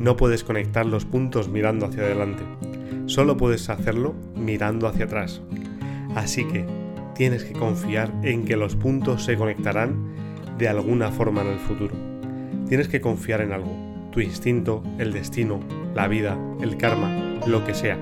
no 0.00 0.16
puedes 0.16 0.44
conectar 0.44 0.86
los 0.86 1.04
puntos 1.04 1.48
mirando 1.48 1.86
hacia 1.86 2.02
adelante. 2.02 2.42
Solo 3.04 3.36
puedes 3.36 3.68
hacerlo 3.68 4.14
mirando 4.34 4.88
hacia 4.88 5.04
atrás. 5.04 5.42
Así 6.16 6.44
que 6.46 6.64
tienes 7.14 7.44
que 7.44 7.52
confiar 7.52 8.10
en 8.22 8.46
que 8.46 8.56
los 8.56 8.76
puntos 8.76 9.22
se 9.24 9.36
conectarán 9.36 10.14
de 10.56 10.68
alguna 10.68 11.10
forma 11.10 11.42
en 11.42 11.48
el 11.48 11.58
futuro. 11.58 11.94
Tienes 12.66 12.88
que 12.88 13.02
confiar 13.02 13.42
en 13.42 13.52
algo, 13.52 13.76
tu 14.10 14.20
instinto, 14.20 14.82
el 14.98 15.12
destino, 15.12 15.60
la 15.94 16.08
vida, 16.08 16.38
el 16.62 16.78
karma, 16.78 17.38
lo 17.46 17.62
que 17.64 17.74
sea. 17.74 17.98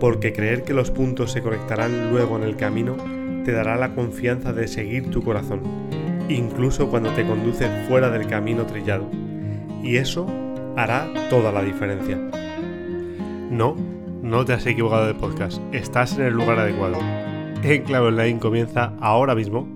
Porque 0.00 0.32
creer 0.32 0.62
que 0.62 0.72
los 0.72 0.90
puntos 0.90 1.32
se 1.32 1.42
conectarán 1.42 2.10
luego 2.10 2.36
en 2.38 2.44
el 2.44 2.56
camino 2.56 2.96
te 3.44 3.52
dará 3.52 3.76
la 3.76 3.94
confianza 3.94 4.54
de 4.54 4.68
seguir 4.68 5.10
tu 5.10 5.22
corazón, 5.22 5.60
incluso 6.30 6.88
cuando 6.88 7.10
te 7.10 7.26
conduce 7.26 7.68
fuera 7.88 8.10
del 8.10 8.26
camino 8.26 8.64
trillado. 8.64 9.06
Y 9.82 9.96
eso 9.96 10.26
hará 10.78 11.08
toda 11.28 11.50
la 11.50 11.62
diferencia. 11.62 12.16
No, 13.50 13.74
no 14.22 14.44
te 14.44 14.52
has 14.52 14.64
equivocado 14.64 15.06
de 15.06 15.14
podcast, 15.14 15.60
estás 15.72 16.16
en 16.18 16.26
el 16.26 16.34
lugar 16.34 16.60
adecuado. 16.60 16.98
En 17.62 17.82
Clave 17.82 18.06
Online 18.06 18.38
comienza 18.38 18.92
ahora 19.00 19.34
mismo 19.34 19.66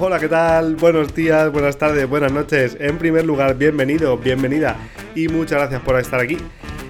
Hola, 0.00 0.20
¿qué 0.20 0.28
tal? 0.28 0.76
Buenos 0.76 1.14
días, 1.14 1.50
buenas 1.50 1.78
tardes, 1.78 2.08
buenas 2.08 2.32
noches. 2.32 2.76
En 2.78 2.98
primer 2.98 3.24
lugar, 3.24 3.56
bienvenido, 3.56 4.16
bienvenida 4.18 4.76
y 5.14 5.28
muchas 5.28 5.58
gracias 5.58 5.80
por 5.80 5.98
estar 5.98 6.20
aquí. 6.20 6.36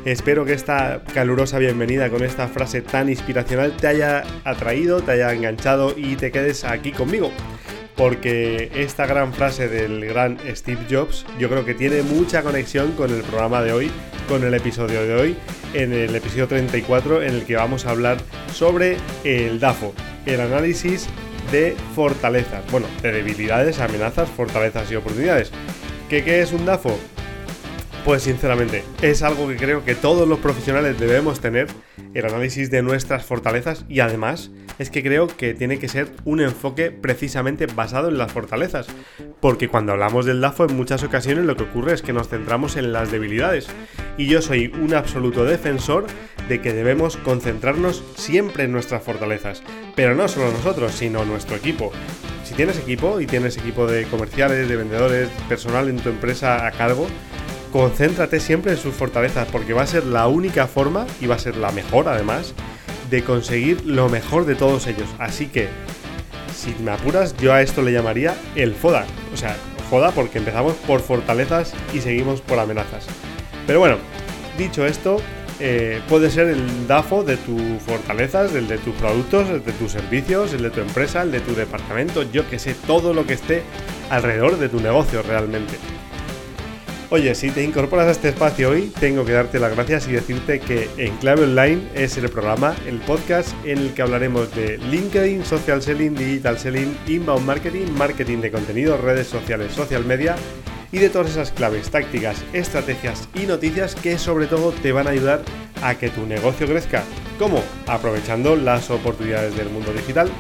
Espero 0.05 0.45
que 0.45 0.53
esta 0.53 1.03
calurosa 1.13 1.59
bienvenida 1.59 2.09
con 2.09 2.23
esta 2.23 2.49
frase 2.49 2.83
tan 2.83 3.09
inspiracional 3.09 3.77
te 3.77 3.89
haya 3.89 4.25
atraído, 4.45 5.03
te 5.03 5.13
haya 5.13 5.33
enganchado 5.33 5.95
y 5.97 6.17
te 6.17 6.31
quedes 6.31 6.65
aquí 6.65 6.93
conmigo. 6.93 7.31
Porque 7.97 8.71
esta 8.75 9.07
gran 9.07 9.33
frase 9.33 9.69
del 9.69 10.07
gran 10.07 10.39
Steve 10.55 10.87
Jobs 10.89 11.27
yo 11.39 11.49
creo 11.49 11.65
que 11.65 11.75
tiene 11.75 12.03
mucha 12.03 12.43
conexión 12.43 12.93
con 12.93 13.13
el 13.13 13.23
programa 13.23 13.61
de 13.63 13.73
hoy, 13.73 13.91
con 14.29 14.45
el 14.45 14.55
episodio 14.55 15.03
de 15.03 15.15
hoy, 15.15 15.37
en 15.75 15.93
el 15.93 16.15
episodio 16.15 16.47
34 16.47 17.23
en 17.23 17.35
el 17.35 17.45
que 17.45 17.57
vamos 17.57 17.85
a 17.85 17.91
hablar 17.91 18.19
sobre 18.53 18.97
el 19.25 19.59
DAFO, 19.59 19.93
el 20.27 20.41
análisis 20.41 21.09
de 21.51 21.75
fortalezas. 21.97 22.63
Bueno, 22.71 22.87
de 23.03 23.11
debilidades, 23.11 23.81
amenazas, 23.81 24.29
fortalezas 24.31 24.91
y 24.93 24.95
oportunidades. 24.95 25.51
¿Qué, 26.09 26.23
¿Qué 26.23 26.41
es 26.41 26.53
un 26.53 26.65
DAFO? 26.67 26.97
Pues 28.05 28.23
sinceramente, 28.23 28.85
es 29.03 29.23
algo 29.23 29.49
que 29.49 29.57
creo 29.57 29.85
que 29.85 29.95
todos 29.95 30.27
los 30.27 30.39
profesionales 30.39 30.99
debemos 30.99 31.41
tener, 31.41 31.69
el 32.15 32.25
análisis 32.25 32.71
de 32.71 32.83
nuestras 32.83 33.25
fortalezas 33.25 33.85
y 33.89 34.01
además 34.01 34.51
es 34.79 34.91
que 34.91 35.03
creo 35.03 35.27
que 35.27 35.55
tiene 35.55 35.79
que 35.79 35.89
ser 35.89 36.09
un 36.25 36.41
enfoque 36.41 36.91
precisamente 36.91 37.67
basado 37.67 38.09
en 38.09 38.19
las 38.19 38.33
fortalezas, 38.33 38.87
porque 39.41 39.69
cuando 39.69 39.93
hablamos 39.93 40.25
del 40.25 40.41
DAFO 40.41 40.65
en 40.65 40.77
muchas 40.77 41.03
ocasiones 41.03 41.45
lo 41.45 41.57
que 41.57 41.65
ocurre 41.65 41.95
es 41.95 42.03
que 42.03 42.13
nos 42.13 42.29
centramos 42.29 42.77
en 42.77 42.93
las 42.93 43.11
debilidades 43.11 43.69
y 44.17 44.27
yo 44.27 44.41
soy 44.41 44.69
un 44.69 44.95
absoluto 44.95 45.45
defensor 45.45 46.07
de 46.49 46.61
que 46.61 46.73
debemos 46.73 47.17
concentrarnos 47.19 48.03
siempre 48.17 48.65
en 48.65 48.73
nuestras 48.73 49.03
fortalezas, 49.03 49.63
pero 49.95 50.15
no 50.15 50.29
solo 50.29 50.51
nosotros, 50.51 50.93
sino 50.93 51.25
nuestro 51.25 51.57
equipo. 51.57 51.93
Si 52.45 52.55
tienes 52.55 52.79
equipo 52.79 53.21
y 53.21 53.27
tienes 53.27 53.59
equipo 53.59 53.87
de 53.87 54.05
comerciales, 54.05 54.69
de 54.69 54.77
vendedores, 54.77 55.29
personal 55.49 55.89
en 55.89 55.99
tu 55.99 56.09
empresa 56.09 56.67
a 56.67 56.71
cargo, 56.71 57.07
concéntrate 57.73 58.41
siempre 58.41 58.73
en 58.73 58.79
sus 58.79 58.95
fortalezas 58.95 59.49
porque 59.49 59.73
va 59.73 59.83
a 59.83 59.87
ser 59.87 60.05
la 60.05 60.29
única 60.29 60.67
forma 60.67 61.07
y 61.21 61.27
va 61.27 61.37
a 61.37 61.39
ser 61.39 61.57
la 61.57 61.71
mejor 61.73 62.09
además 62.09 62.55
de 63.11 63.23
conseguir 63.23 63.85
lo 63.87 64.09
mejor 64.09 64.47
de 64.47 64.55
todos 64.55 64.87
ellos. 64.87 65.09
Así 65.19 65.47
que, 65.47 65.69
si 66.55 66.75
me 66.83 66.91
apuras, 66.91 67.37
yo 67.37 67.53
a 67.53 67.63
esto 67.63 67.83
le 67.83 67.93
llamaría 67.93 68.37
el 68.55 68.75
FODA. 68.75 69.07
O 69.33 69.37
sea, 69.37 69.57
FODA 69.91 70.11
porque 70.11 70.39
empezamos 70.39 70.75
por 70.75 71.01
fortalezas 71.01 71.73
y 71.95 72.01
seguimos 72.01 72.41
por 72.41 72.59
amenazas. 72.59 73.07
Pero 73.67 73.81
bueno, 73.81 73.97
dicho 74.59 74.85
esto, 74.87 75.19
eh, 75.61 76.01
puede 76.09 76.31
ser 76.31 76.49
el 76.49 76.87
DAFO 76.87 77.25
de 77.25 77.37
tus 77.37 77.83
fortalezas, 77.83 78.55
el 78.55 78.69
de 78.69 78.79
tus 78.79 78.95
productos, 78.95 79.49
el 79.49 79.65
de 79.65 79.73
tus 79.73 79.93
servicios, 79.93 80.53
el 80.53 80.63
de 80.63 80.71
tu 80.71 80.81
empresa, 80.81 81.23
el 81.23 81.33
de 81.33 81.41
tu 81.41 81.55
departamento, 81.55 82.23
yo 82.31 82.49
que 82.49 82.59
sé, 82.59 82.75
todo 82.87 83.13
lo 83.13 83.27
que 83.27 83.35
esté 83.35 83.63
alrededor 84.11 84.59
de 84.59 84.69
tu 84.69 84.81
negocio 84.81 85.23
realmente. 85.23 85.75
Oye, 87.11 87.35
si 87.35 87.51
te 87.51 87.65
incorporas 87.65 88.07
a 88.07 88.11
este 88.11 88.29
espacio 88.29 88.69
hoy, 88.69 88.93
tengo 89.01 89.25
que 89.25 89.33
darte 89.33 89.59
las 89.59 89.75
gracias 89.75 90.07
y 90.09 90.13
decirte 90.13 90.61
que 90.61 90.91
En 90.99 91.17
Clave 91.17 91.45
Online 91.45 91.81
es 91.95 92.19
el 92.19 92.29
programa, 92.29 92.77
el 92.87 92.99
podcast 92.99 93.55
en 93.65 93.79
el 93.79 93.95
que 93.95 94.03
hablaremos 94.03 94.55
de 94.55 94.77
LinkedIn, 94.77 95.43
social 95.43 95.81
selling, 95.81 96.15
digital 96.15 96.59
selling, 96.59 96.95
inbound 97.07 97.47
marketing, 97.47 97.87
marketing 97.97 98.43
de 98.43 98.51
contenido, 98.51 98.99
redes 98.99 99.27
sociales, 99.27 99.73
social 99.73 100.05
media 100.05 100.37
y 100.93 100.99
de 100.99 101.09
todas 101.09 101.31
esas 101.31 101.51
claves, 101.51 101.89
tácticas, 101.89 102.45
estrategias 102.53 103.27
y 103.35 103.47
noticias 103.47 103.95
que 103.95 104.19
sobre 104.19 104.47
todo 104.47 104.73
te 104.73 104.93
van 104.93 105.07
a 105.07 105.11
ayudar 105.11 105.41
a 105.83 105.95
que 105.95 106.11
tu 106.11 106.27
negocio 106.27 106.67
crezca. 106.67 107.05
¿Cómo? 107.39 107.63
Aprovechando 107.87 108.55
las 108.55 108.91
oportunidades 108.91 109.57
del 109.57 109.71
mundo 109.71 109.95
digital 109.95 110.31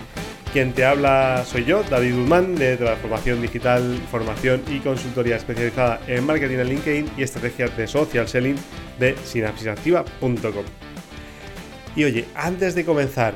quien 0.52 0.72
te 0.72 0.84
habla 0.84 1.44
soy 1.44 1.64
yo, 1.64 1.82
David 1.82 2.14
Guzmán, 2.14 2.54
de 2.54 2.76
transformación 2.76 3.42
digital, 3.42 3.98
formación 4.10 4.62
y 4.68 4.78
consultoría 4.78 5.36
especializada 5.36 6.00
en 6.06 6.24
marketing 6.24 6.58
en 6.58 6.68
LinkedIn 6.68 7.10
y 7.16 7.22
estrategias 7.22 7.76
de 7.76 7.86
social 7.86 8.28
selling 8.28 8.56
de 8.98 9.16
sinapsisactiva.com. 9.16 10.64
Y 11.96 12.04
oye, 12.04 12.24
antes 12.34 12.74
de 12.74 12.84
comenzar, 12.84 13.34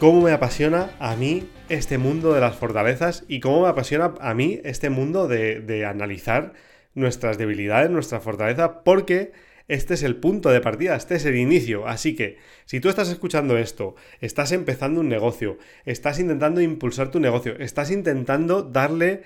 ¿cómo 0.00 0.22
me 0.22 0.32
apasiona 0.32 0.90
a 0.98 1.16
mí 1.16 1.48
este 1.68 1.98
mundo 1.98 2.32
de 2.32 2.40
las 2.40 2.56
fortalezas 2.56 3.24
y 3.28 3.40
cómo 3.40 3.62
me 3.62 3.68
apasiona 3.68 4.14
a 4.20 4.34
mí 4.34 4.60
este 4.64 4.90
mundo 4.90 5.28
de, 5.28 5.60
de 5.60 5.86
analizar 5.86 6.54
nuestras 6.94 7.38
debilidades, 7.38 7.90
nuestra 7.90 8.20
fortaleza? 8.20 8.82
Porque 8.84 9.32
este 9.72 9.94
es 9.94 10.02
el 10.02 10.16
punto 10.16 10.50
de 10.50 10.60
partida, 10.60 10.96
este 10.96 11.14
es 11.14 11.24
el 11.24 11.36
inicio. 11.36 11.86
Así 11.86 12.14
que, 12.14 12.36
si 12.66 12.78
tú 12.78 12.90
estás 12.90 13.08
escuchando 13.08 13.56
esto, 13.56 13.94
estás 14.20 14.52
empezando 14.52 15.00
un 15.00 15.08
negocio, 15.08 15.58
estás 15.86 16.18
intentando 16.18 16.60
impulsar 16.60 17.10
tu 17.10 17.20
negocio, 17.20 17.58
estás 17.58 17.90
intentando 17.90 18.62
darle 18.62 19.22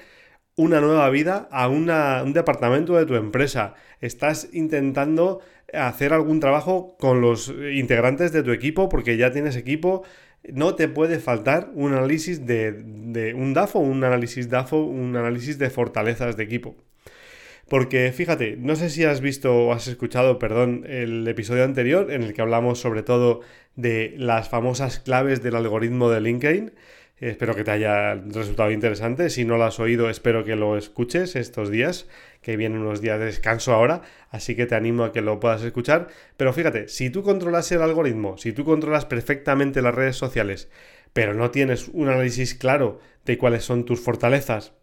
una 0.54 0.80
nueva 0.80 1.10
vida 1.10 1.48
a 1.50 1.68
un 1.68 2.32
departamento 2.32 2.96
de 2.96 3.06
tu 3.06 3.16
empresa, 3.16 3.74
estás 4.00 4.48
intentando 4.52 5.40
hacer 5.72 6.12
algún 6.12 6.38
trabajo 6.38 6.96
con 6.98 7.20
los 7.20 7.52
integrantes 7.72 8.30
de 8.32 8.44
tu 8.44 8.52
equipo 8.52 8.88
porque 8.88 9.16
ya 9.16 9.32
tienes 9.32 9.56
equipo, 9.56 10.04
no 10.52 10.76
te 10.76 10.86
puede 10.86 11.18
faltar 11.18 11.70
un 11.74 11.92
análisis 11.92 12.46
de, 12.46 12.72
de 12.72 13.34
un 13.34 13.52
DAFO, 13.52 13.80
un 13.80 14.04
análisis 14.04 14.48
DAFO, 14.48 14.78
un 14.78 15.16
análisis 15.16 15.58
de 15.58 15.70
fortalezas 15.70 16.36
de 16.36 16.44
equipo. 16.44 16.76
Porque 17.68 18.12
fíjate, 18.12 18.56
no 18.56 18.76
sé 18.76 18.90
si 18.90 19.02
has 19.04 19.20
visto 19.20 19.52
o 19.52 19.72
has 19.72 19.88
escuchado, 19.88 20.38
perdón, 20.38 20.84
el 20.88 21.26
episodio 21.26 21.64
anterior 21.64 22.12
en 22.12 22.22
el 22.22 22.32
que 22.32 22.42
hablamos 22.42 22.78
sobre 22.78 23.02
todo 23.02 23.40
de 23.74 24.14
las 24.18 24.48
famosas 24.48 25.00
claves 25.00 25.42
del 25.42 25.56
algoritmo 25.56 26.08
de 26.08 26.20
LinkedIn. 26.20 26.72
Espero 27.18 27.56
que 27.56 27.64
te 27.64 27.72
haya 27.72 28.14
resultado 28.14 28.70
interesante. 28.70 29.30
Si 29.30 29.44
no 29.44 29.56
lo 29.56 29.64
has 29.64 29.80
oído, 29.80 30.10
espero 30.10 30.44
que 30.44 30.54
lo 30.54 30.76
escuches 30.76 31.34
estos 31.34 31.70
días, 31.70 32.06
que 32.40 32.56
vienen 32.56 32.82
unos 32.82 33.00
días 33.00 33.18
de 33.18 33.24
descanso 33.24 33.72
ahora, 33.72 34.02
así 34.30 34.54
que 34.54 34.66
te 34.66 34.76
animo 34.76 35.02
a 35.02 35.12
que 35.12 35.22
lo 35.22 35.40
puedas 35.40 35.62
escuchar. 35.62 36.06
Pero 36.36 36.52
fíjate, 36.52 36.86
si 36.86 37.10
tú 37.10 37.24
controlas 37.24 37.72
el 37.72 37.82
algoritmo, 37.82 38.38
si 38.38 38.52
tú 38.52 38.64
controlas 38.64 39.06
perfectamente 39.06 39.82
las 39.82 39.94
redes 39.94 40.16
sociales, 40.16 40.68
pero 41.12 41.34
no 41.34 41.50
tienes 41.50 41.88
un 41.88 42.08
análisis 42.08 42.54
claro 42.54 43.00
de 43.24 43.38
cuáles 43.38 43.64
son 43.64 43.84
tus 43.86 44.00
fortalezas, 44.00 44.74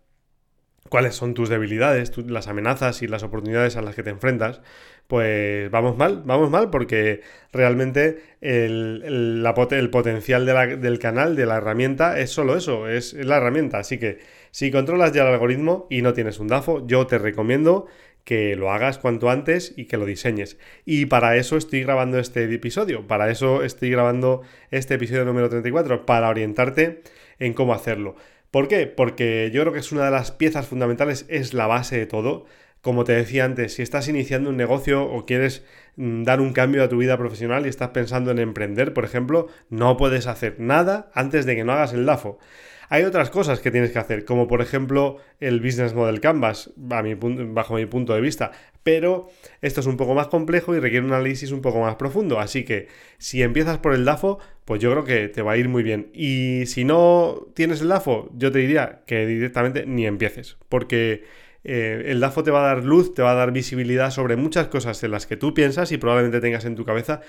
cuáles 0.93 1.15
son 1.15 1.33
tus 1.33 1.49
debilidades, 1.49 2.15
las 2.27 2.47
amenazas 2.47 3.01
y 3.01 3.07
las 3.07 3.23
oportunidades 3.23 3.77
a 3.77 3.81
las 3.81 3.95
que 3.95 4.03
te 4.03 4.11
enfrentas, 4.11 4.61
pues 5.07 5.71
vamos 5.71 5.97
mal, 5.97 6.21
vamos 6.23 6.51
mal 6.51 6.69
porque 6.69 7.21
realmente 7.51 8.21
el, 8.41 9.43
potencial 9.91 10.45
del 10.45 10.99
canal, 10.99 11.35
de 11.35 11.47
la 11.47 11.57
herramienta, 11.57 12.19
es 12.19 12.29
solo 12.29 12.55
eso, 12.55 12.87
es, 12.87 13.13
la 13.13 13.37
herramienta. 13.37 13.79
Así 13.79 13.97
que 13.97 14.19
si 14.51 14.69
controlas 14.69 15.13
ya 15.13 15.23
el 15.23 15.33
algoritmo 15.33 15.87
y 15.89 16.03
no 16.03 16.13
tienes 16.13 16.37
un 16.37 16.47
DAFO, 16.47 16.85
yo 16.85 17.07
te 17.07 17.17
recomiendo 17.17 17.87
que 18.23 18.55
lo 18.55 18.71
hagas 18.71 18.99
cuanto 18.99 19.31
antes 19.31 19.73
y 19.75 19.85
que 19.85 19.97
lo 19.97 20.05
diseñes. 20.05 20.59
Y 20.85 21.07
para 21.07 21.37
eso 21.37 21.57
estoy 21.57 21.81
grabando 21.81 22.19
este 22.19 22.43
episodio, 22.53 23.07
para 23.07 23.31
eso 23.31 23.63
estoy 23.63 23.89
grabando 23.89 24.43
este 24.69 24.93
episodio 24.93 25.25
número 25.25 25.49
34, 25.49 26.05
para 26.05 26.29
orientarte 26.29 27.01
en 27.39 27.53
cómo 27.53 27.73
hacerlo. 27.73 28.15
¿Por 28.53 28.67
qué? 28.67 28.85
Porque 28.85 29.49
yo 29.51 29.61
creo 29.61 29.73
que 29.73 29.79
es 29.79 29.91
una 29.91 30.05
de 30.05 30.11
las 30.11 30.31
piezas 30.31 30.67
fundamentales, 30.67 31.25
es 31.27 31.55
la 31.55 31.65
base 31.65 31.97
de 31.97 32.05
todo. 32.05 32.45
Como 32.81 33.03
te 33.03 33.13
decía 33.13 33.45
antes, 33.45 33.73
si 33.73 33.81
estás 33.81 34.07
iniciando 34.07 34.51
un 34.51 34.57
negocio 34.57 35.05
o 35.05 35.25
quieres 35.25 35.65
mm, 35.95 36.21
dar 36.21 36.39
un 36.39 36.53
cambio 36.53 36.83
a 36.83 36.87
tu 36.87 36.97
vida 36.97 37.17
profesional 37.17 37.65
y 37.65 37.69
estás 37.69 37.89
pensando 37.89 38.29
en 38.29 38.37
emprender, 38.37 38.93
por 38.93 39.05
ejemplo, 39.05 39.47
no 39.71 39.97
puedes 39.97 40.27
hacer 40.27 40.59
nada 40.59 41.09
antes 41.15 41.47
de 41.47 41.55
que 41.55 41.63
no 41.63 41.73
hagas 41.73 41.93
el 41.93 42.05
DAFO. 42.05 42.37
Hay 42.93 43.05
otras 43.05 43.31
cosas 43.31 43.59
que 43.59 43.71
tienes 43.71 43.89
que 43.89 43.97
hacer, 43.97 44.23
como 44.23 44.47
por 44.47 44.61
ejemplo 44.61 45.17
el 45.39 45.61
Business 45.61 45.95
Model 45.95 46.19
Canvas, 46.19 46.69
bajo 46.75 47.73
mi 47.73 47.85
punto 47.87 48.13
de 48.13 48.21
vista, 48.21 48.51
pero 48.83 49.31
esto 49.63 49.79
es 49.79 49.87
un 49.87 49.97
poco 49.97 50.13
más 50.13 50.27
complejo 50.27 50.75
y 50.75 50.79
requiere 50.79 51.03
un 51.03 51.11
análisis 51.11 51.51
un 51.51 51.63
poco 51.63 51.81
más 51.81 51.95
profundo, 51.95 52.39
así 52.39 52.63
que 52.63 52.89
si 53.17 53.41
empiezas 53.41 53.79
por 53.79 53.95
el 53.95 54.05
DAFO, 54.05 54.37
pues 54.63 54.79
yo 54.79 54.91
creo 54.91 55.05
que 55.05 55.27
te 55.27 55.41
va 55.41 55.53
a 55.53 55.57
ir 55.57 55.69
muy 55.69 55.81
bien. 55.81 56.11
Y 56.13 56.67
si 56.67 56.83
no 56.83 57.47
tienes 57.55 57.81
el 57.81 57.87
DAFO, 57.87 58.29
yo 58.37 58.51
te 58.51 58.59
diría 58.59 59.01
que 59.07 59.25
directamente 59.25 59.87
ni 59.87 60.05
empieces, 60.05 60.57
porque 60.69 61.23
eh, 61.63 62.03
el 62.05 62.19
DAFO 62.19 62.43
te 62.43 62.51
va 62.51 62.59
a 62.59 62.75
dar 62.75 62.83
luz, 62.83 63.15
te 63.15 63.23
va 63.23 63.31
a 63.31 63.33
dar 63.33 63.51
visibilidad 63.51 64.11
sobre 64.11 64.35
muchas 64.35 64.67
cosas 64.67 65.03
en 65.03 65.09
las 65.09 65.25
que 65.25 65.35
tú 65.35 65.55
piensas 65.55 65.91
y 65.91 65.97
probablemente 65.97 66.41
tengas 66.41 66.63
en 66.65 66.75
tu 66.75 66.85
cabeza 66.85 67.21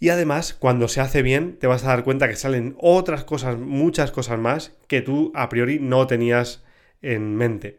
y 0.00 0.10
además, 0.10 0.54
cuando 0.54 0.88
se 0.88 1.00
hace 1.00 1.22
bien, 1.22 1.56
te 1.58 1.66
vas 1.66 1.84
a 1.84 1.88
dar 1.88 2.04
cuenta 2.04 2.28
que 2.28 2.36
salen 2.36 2.76
otras 2.78 3.24
cosas, 3.24 3.58
muchas 3.58 4.10
cosas 4.12 4.38
más, 4.38 4.76
que 4.86 5.02
tú 5.02 5.32
a 5.34 5.48
priori 5.48 5.80
no 5.80 6.06
tenías 6.06 6.64
en 7.02 7.36
mente. 7.36 7.78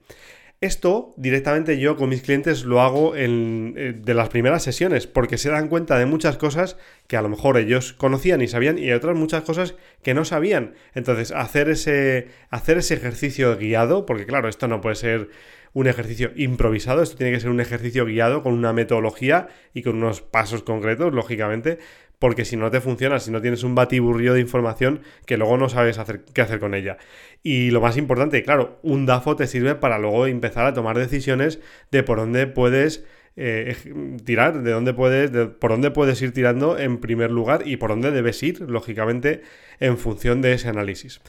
Esto 0.62 1.13
directamente 1.16 1.80
yo 1.80 1.95
con 1.95 2.10
mis 2.10 2.21
clientes 2.21 2.66
lo 2.66 2.81
hago 2.81 3.16
en, 3.16 3.75
eh, 3.77 3.94
de 3.98 4.13
las 4.13 4.27
primeras 4.27 4.62
sesiones, 4.62 5.07
porque 5.07 5.38
se 5.38 5.50
dan 5.50 5.69
cuenta 5.69 5.98
de 5.98 6.06
muchas 6.06 6.36
cosas 6.36 6.75
que 7.07 7.16
a 7.16 7.21
lo 7.21 7.30
mejor 7.30 7.57
ellos 7.57 7.94
conocían 7.94 8.42
y 8.42 8.50
sabían, 8.50 8.77
y 8.77 8.92
otras 8.92 9.15
muchas 9.15 9.44
cosas 9.44 9.75
que 10.04 10.13
no 10.13 10.25
sabían. 10.25 10.74
Entonces, 10.94 11.31
hacer 11.31 11.69
ese, 11.69 12.27
hacer 12.50 12.77
ese 12.77 12.95
ejercicio 12.95 13.56
guiado, 13.57 14.06
porque 14.06 14.25
claro, 14.25 14.50
esto 14.50 14.68
no 14.68 14.81
puede 14.81 14.95
ser 14.95 15.30
un 15.72 15.88
ejercicio 15.88 16.31
improvisado, 16.36 17.04
esto 17.04 17.15
tiene 17.15 17.31
que 17.31 17.39
ser 17.39 17.51
un 17.51 17.62
ejercicio 17.62 18.06
guiado 18.06 18.44
con 18.44 18.54
una 18.54 18.74
metodología 18.74 19.48
y 19.74 19.83
con 19.83 19.95
unos 19.98 20.22
pasos 20.22 20.63
concretos, 20.63 21.13
lógicamente, 21.13 21.80
porque 22.19 22.45
si 22.45 22.57
no 22.57 22.69
te 22.69 22.81
funciona, 22.81 23.19
si 23.19 23.31
no 23.31 23.42
tienes 23.42 23.63
un 23.63 23.75
batiburrillo 23.75 24.33
de 24.33 24.42
información 24.42 25.01
que 25.25 25.38
luego 25.38 25.57
no 25.57 25.69
sabes 25.69 25.98
hacer, 25.98 26.25
qué 26.33 26.42
hacer 26.42 26.60
con 26.60 26.75
ella. 26.75 26.98
Y 27.42 27.71
lo 27.71 27.81
más 27.81 27.98
importante, 27.98 28.44
claro, 28.44 28.80
un 28.83 29.06
DAFO 29.06 29.38
te 29.38 29.48
sirve 29.48 29.75
para 29.75 29.98
luego 29.98 30.27
empezar 30.27 30.66
a 30.66 30.74
tomar 30.74 30.98
decisiones 30.98 31.60
de 31.92 32.04
por 32.04 32.18
dónde 32.18 32.45
puedes 32.48 33.06
eh, 33.38 33.75
tirar, 34.25 34.62
de 34.63 34.71
dónde 34.71 34.94
puedes, 34.94 35.31
por 35.60 35.71
dónde 35.71 35.92
puedes 35.92 36.21
ir 36.21 36.33
tirando 36.33 36.77
en 36.77 37.00
primer 37.00 37.31
lugar 37.31 37.63
y 37.66 37.77
por 37.77 37.89
dónde 37.92 38.12
debes 38.12 38.44
ir, 38.44 38.62
lógicamente, 38.62 39.42
en 39.80 39.98
función 39.98 40.42
de 40.42 40.54
ese 40.54 40.68
análisis. 40.68 41.22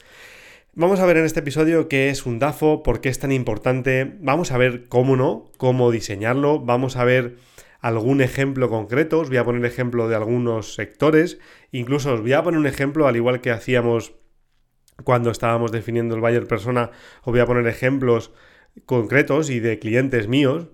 Vamos 0.73 0.99
a 0.99 1.05
ver 1.05 1.17
en 1.17 1.25
este 1.25 1.41
episodio 1.41 1.87
qué 1.87 2.09
es 2.09 2.25
un 2.25 2.39
DAFO, 2.39 2.83
por 2.83 2.99
qué 3.01 3.09
es 3.09 3.19
tan 3.19 3.31
importante, 3.31 4.13
vamos 4.19 4.51
a 4.51 4.57
ver 4.57 4.87
cómo 4.89 5.15
no, 5.15 5.51
cómo 5.57 5.91
diseñarlo, 5.91 6.59
vamos 6.59 6.97
a 6.97 7.05
ver 7.05 7.35
algún 7.81 8.21
ejemplo 8.21 8.69
concreto, 8.69 9.19
os 9.19 9.29
voy 9.29 9.37
a 9.37 9.43
poner 9.43 9.65
ejemplo 9.65 10.07
de 10.07 10.15
algunos 10.15 10.75
sectores, 10.75 11.39
incluso 11.71 12.13
os 12.13 12.21
voy 12.21 12.33
a 12.33 12.43
poner 12.43 12.59
un 12.59 12.67
ejemplo, 12.67 13.07
al 13.07 13.15
igual 13.15 13.41
que 13.41 13.51
hacíamos 13.51 14.13
cuando 15.03 15.31
estábamos 15.31 15.71
definiendo 15.71 16.13
el 16.13 16.21
buyer 16.21 16.47
persona, 16.47 16.91
os 17.21 17.31
voy 17.33 17.39
a 17.39 17.45
poner 17.47 17.65
ejemplos 17.67 18.31
concretos 18.85 19.49
y 19.49 19.59
de 19.59 19.79
clientes 19.79 20.27
míos, 20.27 20.67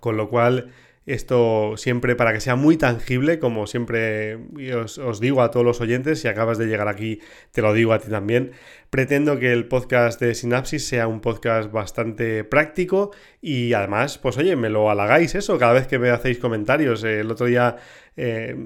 con 0.00 0.16
lo 0.16 0.28
cual 0.30 0.72
esto 1.06 1.76
siempre 1.76 2.16
para 2.16 2.32
que 2.32 2.40
sea 2.40 2.56
muy 2.56 2.76
tangible, 2.76 3.38
como 3.38 3.66
siempre 3.66 4.38
os, 4.74 5.20
digo 5.20 5.42
a 5.42 5.50
todos 5.50 5.64
los 5.64 5.80
oyentes, 5.80 6.20
si 6.20 6.28
acabas 6.28 6.56
de 6.56 6.66
llegar 6.66 6.88
aquí, 6.88 7.20
te 7.52 7.60
lo 7.60 7.74
digo 7.74 7.92
a 7.92 7.98
ti 7.98 8.08
también. 8.08 8.52
Pretendo 8.88 9.38
que 9.38 9.52
el 9.52 9.66
podcast 9.66 10.20
de 10.20 10.34
Sinapsis 10.34 10.86
sea 10.86 11.08
un 11.08 11.20
podcast 11.20 11.70
bastante 11.70 12.44
práctico 12.44 13.10
y 13.42 13.72
además, 13.72 14.18
pues 14.18 14.38
oye, 14.38 14.56
me 14.56 14.70
lo 14.70 14.88
halagáis 14.88 15.34
eso 15.34 15.58
cada 15.58 15.74
vez 15.74 15.86
que 15.86 15.98
me 15.98 16.10
hacéis 16.10 16.38
comentarios. 16.38 17.02
el 17.04 17.30
otro 17.30 17.46
día 17.46 17.76
eh, 18.16 18.56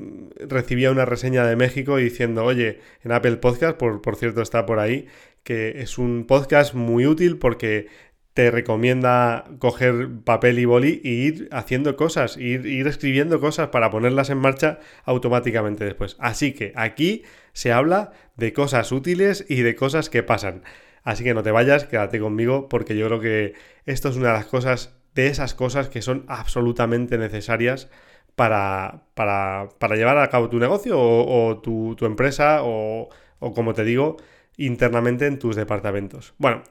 recibía 0.46 0.90
una 0.90 1.06
reseña 1.06 1.46
de 1.46 1.56
México 1.56 1.96
diciendo, 1.96 2.44
oye, 2.44 2.80
en 3.02 3.12
Apple 3.12 3.38
Podcast, 3.38 3.78
por, 3.78 4.02
por 4.02 4.16
cierto 4.16 4.42
está 4.42 4.66
por 4.66 4.78
ahí, 4.78 5.06
que 5.42 5.80
es 5.80 5.96
un 5.96 6.26
podcast 6.26 6.74
muy 6.74 7.06
útil 7.06 7.38
porque 7.38 7.86
te 8.34 8.50
recomienda 8.50 9.44
coger 9.58 10.08
papel 10.24 10.60
y 10.60 10.64
boli 10.64 11.00
e 11.04 11.08
ir 11.08 11.48
haciendo 11.50 11.96
cosas, 11.96 12.36
ir, 12.36 12.66
ir, 12.66 12.86
escribiendo 12.86 13.40
cosas 13.40 13.68
para 13.68 13.90
ponerlas 13.90 14.30
en 14.30 14.38
marcha 14.38 14.78
automáticamente 15.04 15.84
después. 15.84 16.16
Así 16.20 16.52
que 16.52 16.72
aquí 16.76 17.24
se 17.52 17.72
habla 17.72 18.12
de 18.36 18.52
cosas 18.52 18.92
útiles 18.92 19.44
y 19.48 19.62
de 19.62 19.74
cosas 19.74 20.08
que 20.08 20.22
pasan. 20.22 20.62
Así 21.02 21.24
que 21.24 21.34
no 21.34 21.42
te 21.42 21.50
vayas, 21.50 21.86
quédate 21.86 22.20
conmigo 22.20 22.68
porque 22.68 22.96
yo 22.96 23.06
creo 23.06 23.20
que 23.20 23.54
esto 23.86 24.08
es 24.08 24.16
una 24.16 24.28
de 24.28 24.34
las 24.34 24.46
cosas, 24.46 24.94
de 25.14 25.26
esas 25.26 25.54
cosas 25.54 25.88
que 25.88 26.02
son 26.02 26.24
absolutamente 26.28 27.18
necesarias 27.18 27.90
para, 28.36 29.02
para, 29.14 29.68
para 29.80 29.96
llevar 29.96 30.18
a 30.18 30.28
cabo 30.30 30.48
tu 30.48 30.60
negocio 30.60 30.96
o, 30.96 31.58
tu, 31.60 31.96
tu, 31.96 32.06
empresa 32.06 32.60
o, 32.62 33.08
o 33.40 33.52
como 33.52 33.74
te 33.74 33.82
digo, 33.82 34.16
internamente 34.56 35.26
en 35.26 35.40
tus 35.40 35.56
departamentos. 35.56 36.34
Bueno. 36.38 36.62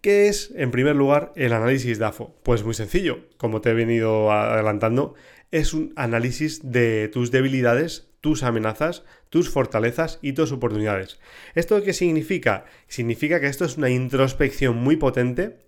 ¿Qué 0.00 0.28
es, 0.28 0.50
en 0.56 0.70
primer 0.70 0.96
lugar, 0.96 1.32
el 1.36 1.52
análisis 1.52 1.98
DAFO? 1.98 2.34
Pues 2.42 2.64
muy 2.64 2.72
sencillo, 2.72 3.18
como 3.36 3.60
te 3.60 3.70
he 3.70 3.74
venido 3.74 4.32
adelantando, 4.32 5.14
es 5.50 5.74
un 5.74 5.92
análisis 5.94 6.72
de 6.72 7.08
tus 7.08 7.30
debilidades, 7.30 8.08
tus 8.22 8.42
amenazas, 8.42 9.04
tus 9.28 9.50
fortalezas 9.50 10.18
y 10.22 10.32
tus 10.32 10.52
oportunidades. 10.52 11.18
¿Esto 11.54 11.82
qué 11.82 11.92
significa? 11.92 12.64
Significa 12.88 13.40
que 13.40 13.48
esto 13.48 13.66
es 13.66 13.76
una 13.76 13.90
introspección 13.90 14.76
muy 14.76 14.96
potente 14.96 15.58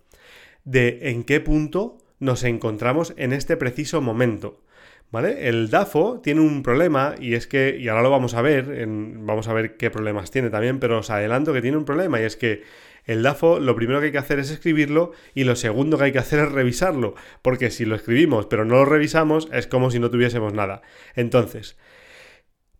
de 0.64 1.10
en 1.10 1.24
qué 1.24 1.40
punto 1.40 1.98
nos 2.18 2.42
encontramos 2.44 3.12
en 3.18 3.34
este 3.34 3.58
preciso 3.58 4.00
momento. 4.00 4.62
¿Vale? 5.10 5.46
El 5.46 5.68
DAFO 5.68 6.20
tiene 6.22 6.40
un 6.40 6.62
problema 6.62 7.16
y 7.20 7.34
es 7.34 7.46
que, 7.46 7.76
y 7.78 7.88
ahora 7.88 8.02
lo 8.02 8.08
vamos 8.08 8.32
a 8.32 8.40
ver, 8.40 8.86
vamos 8.88 9.46
a 9.46 9.52
ver 9.52 9.76
qué 9.76 9.90
problemas 9.90 10.30
tiene 10.30 10.48
también, 10.48 10.80
pero 10.80 11.00
os 11.00 11.10
adelanto 11.10 11.52
que 11.52 11.60
tiene 11.60 11.76
un 11.76 11.84
problema 11.84 12.18
y 12.18 12.24
es 12.24 12.36
que 12.36 12.62
el 13.04 13.22
DAFO 13.22 13.60
lo 13.60 13.74
primero 13.74 14.00
que 14.00 14.06
hay 14.06 14.12
que 14.12 14.18
hacer 14.18 14.38
es 14.38 14.50
escribirlo 14.50 15.12
y 15.34 15.44
lo 15.44 15.56
segundo 15.56 15.98
que 15.98 16.04
hay 16.04 16.12
que 16.12 16.18
hacer 16.18 16.40
es 16.40 16.52
revisarlo, 16.52 17.14
porque 17.42 17.70
si 17.70 17.84
lo 17.84 17.96
escribimos 17.96 18.46
pero 18.46 18.64
no 18.64 18.76
lo 18.76 18.84
revisamos 18.84 19.48
es 19.52 19.66
como 19.66 19.90
si 19.90 19.98
no 19.98 20.10
tuviésemos 20.10 20.52
nada. 20.52 20.82
Entonces, 21.14 21.76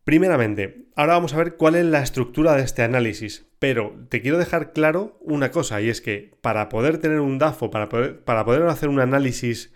primeramente, 0.04 0.86
ahora 0.96 1.14
vamos 1.14 1.34
a 1.34 1.38
ver 1.38 1.56
cuál 1.56 1.74
es 1.74 1.84
la 1.84 2.02
estructura 2.02 2.54
de 2.54 2.62
este 2.62 2.82
análisis, 2.82 3.46
pero 3.58 3.94
te 4.08 4.20
quiero 4.20 4.38
dejar 4.38 4.72
claro 4.72 5.18
una 5.20 5.50
cosa 5.50 5.80
y 5.80 5.88
es 5.88 6.00
que 6.00 6.32
para 6.40 6.68
poder 6.68 6.98
tener 6.98 7.20
un 7.20 7.38
DAFO, 7.38 7.70
para 7.70 7.88
poder, 7.88 8.20
para 8.20 8.44
poder 8.44 8.62
hacer 8.62 8.88
un 8.88 9.00
análisis 9.00 9.72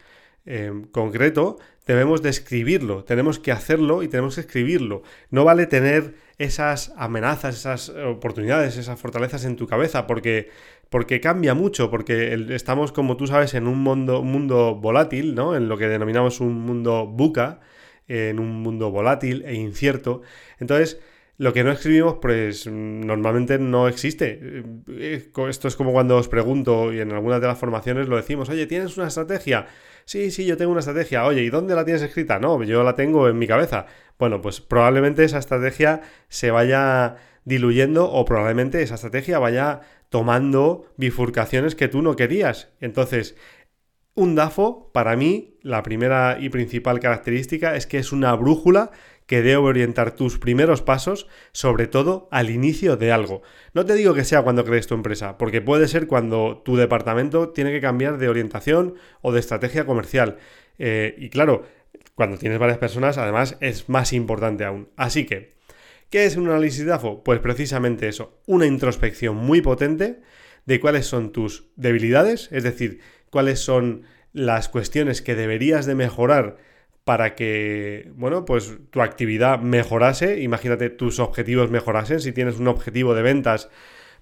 eh, 0.46 0.72
concreto, 0.92 1.58
debemos 1.86 2.22
de 2.22 2.30
escribirlo, 2.30 3.04
tenemos 3.04 3.38
que 3.38 3.52
hacerlo 3.52 4.02
y 4.02 4.08
tenemos 4.08 4.36
que 4.36 4.42
escribirlo. 4.42 5.02
No 5.30 5.44
vale 5.44 5.66
tener 5.66 6.14
esas 6.38 6.92
amenazas, 6.96 7.56
esas 7.56 7.88
oportunidades, 7.88 8.76
esas 8.76 8.98
fortalezas 8.98 9.44
en 9.44 9.56
tu 9.56 9.66
cabeza, 9.66 10.06
porque, 10.06 10.50
porque 10.88 11.20
cambia 11.20 11.54
mucho, 11.54 11.90
porque 11.90 12.34
estamos, 12.50 12.92
como 12.92 13.16
tú 13.16 13.26
sabes, 13.26 13.54
en 13.54 13.66
un 13.66 13.78
mundo, 13.78 14.22
mundo 14.22 14.74
volátil, 14.74 15.34
¿no? 15.34 15.56
En 15.56 15.68
lo 15.68 15.76
que 15.78 15.88
denominamos 15.88 16.40
un 16.40 16.54
mundo 16.60 17.06
buca, 17.06 17.60
en 18.08 18.38
un 18.38 18.62
mundo 18.62 18.90
volátil 18.90 19.44
e 19.46 19.54
incierto. 19.54 20.22
Entonces, 20.58 21.00
lo 21.38 21.52
que 21.52 21.64
no 21.64 21.70
escribimos, 21.70 22.16
pues 22.20 22.66
normalmente 22.66 23.58
no 23.58 23.88
existe. 23.88 24.40
Eh, 24.88 25.30
esto 25.48 25.68
es 25.68 25.76
como 25.76 25.92
cuando 25.92 26.16
os 26.16 26.28
pregunto, 26.28 26.92
y 26.92 27.00
en 27.00 27.12
algunas 27.12 27.40
de 27.40 27.46
las 27.46 27.58
formaciones 27.58 28.08
lo 28.08 28.16
decimos, 28.16 28.48
oye, 28.48 28.66
¿tienes 28.66 28.96
una 28.96 29.08
estrategia? 29.08 29.66
Sí, 30.08 30.30
sí, 30.30 30.46
yo 30.46 30.56
tengo 30.56 30.70
una 30.70 30.80
estrategia. 30.80 31.24
Oye, 31.26 31.42
¿y 31.42 31.50
dónde 31.50 31.74
la 31.74 31.84
tienes 31.84 32.02
escrita? 32.02 32.38
No, 32.38 32.62
yo 32.62 32.84
la 32.84 32.94
tengo 32.94 33.28
en 33.28 33.38
mi 33.38 33.48
cabeza. 33.48 33.86
Bueno, 34.18 34.40
pues 34.40 34.60
probablemente 34.60 35.24
esa 35.24 35.38
estrategia 35.38 36.00
se 36.28 36.52
vaya 36.52 37.16
diluyendo 37.44 38.08
o 38.10 38.24
probablemente 38.24 38.82
esa 38.82 38.94
estrategia 38.94 39.40
vaya 39.40 39.80
tomando 40.08 40.86
bifurcaciones 40.96 41.74
que 41.74 41.88
tú 41.88 42.02
no 42.02 42.14
querías. 42.14 42.70
Entonces, 42.80 43.36
un 44.14 44.36
DAFO, 44.36 44.92
para 44.92 45.16
mí, 45.16 45.58
la 45.62 45.82
primera 45.82 46.38
y 46.40 46.50
principal 46.50 47.00
característica 47.00 47.74
es 47.74 47.86
que 47.88 47.98
es 47.98 48.12
una 48.12 48.32
brújula 48.34 48.92
que 49.26 49.42
debe 49.42 49.56
orientar 49.56 50.14
tus 50.14 50.38
primeros 50.38 50.82
pasos, 50.82 51.26
sobre 51.52 51.86
todo 51.86 52.28
al 52.30 52.50
inicio 52.50 52.96
de 52.96 53.12
algo. 53.12 53.42
No 53.74 53.84
te 53.84 53.94
digo 53.94 54.14
que 54.14 54.24
sea 54.24 54.42
cuando 54.42 54.64
crees 54.64 54.86
tu 54.86 54.94
empresa, 54.94 55.36
porque 55.36 55.60
puede 55.60 55.88
ser 55.88 56.06
cuando 56.06 56.62
tu 56.64 56.76
departamento 56.76 57.50
tiene 57.50 57.72
que 57.72 57.80
cambiar 57.80 58.18
de 58.18 58.28
orientación 58.28 58.94
o 59.22 59.32
de 59.32 59.40
estrategia 59.40 59.84
comercial. 59.84 60.38
Eh, 60.78 61.14
y 61.18 61.28
claro, 61.28 61.64
cuando 62.14 62.38
tienes 62.38 62.58
varias 62.58 62.78
personas, 62.78 63.18
además, 63.18 63.56
es 63.60 63.88
más 63.88 64.12
importante 64.12 64.64
aún. 64.64 64.88
Así 64.96 65.26
que, 65.26 65.54
¿qué 66.08 66.24
es 66.24 66.36
un 66.36 66.48
análisis 66.48 66.86
de? 66.86 66.96
Pues 67.24 67.40
precisamente 67.40 68.08
eso, 68.08 68.40
una 68.46 68.66
introspección 68.66 69.36
muy 69.36 69.60
potente 69.60 70.20
de 70.66 70.80
cuáles 70.80 71.06
son 71.06 71.32
tus 71.32 71.68
debilidades, 71.76 72.48
es 72.52 72.62
decir, 72.64 73.00
cuáles 73.30 73.60
son 73.60 74.02
las 74.32 74.68
cuestiones 74.68 75.22
que 75.22 75.34
deberías 75.34 75.86
de 75.86 75.94
mejorar 75.94 76.58
para 77.06 77.36
que, 77.36 78.10
bueno, 78.16 78.44
pues 78.44 78.78
tu 78.90 79.00
actividad 79.00 79.60
mejorase, 79.60 80.40
imagínate 80.40 80.90
tus 80.90 81.20
objetivos 81.20 81.70
mejorasen, 81.70 82.18
si 82.18 82.32
tienes 82.32 82.58
un 82.58 82.66
objetivo 82.66 83.14
de 83.14 83.22
ventas, 83.22 83.70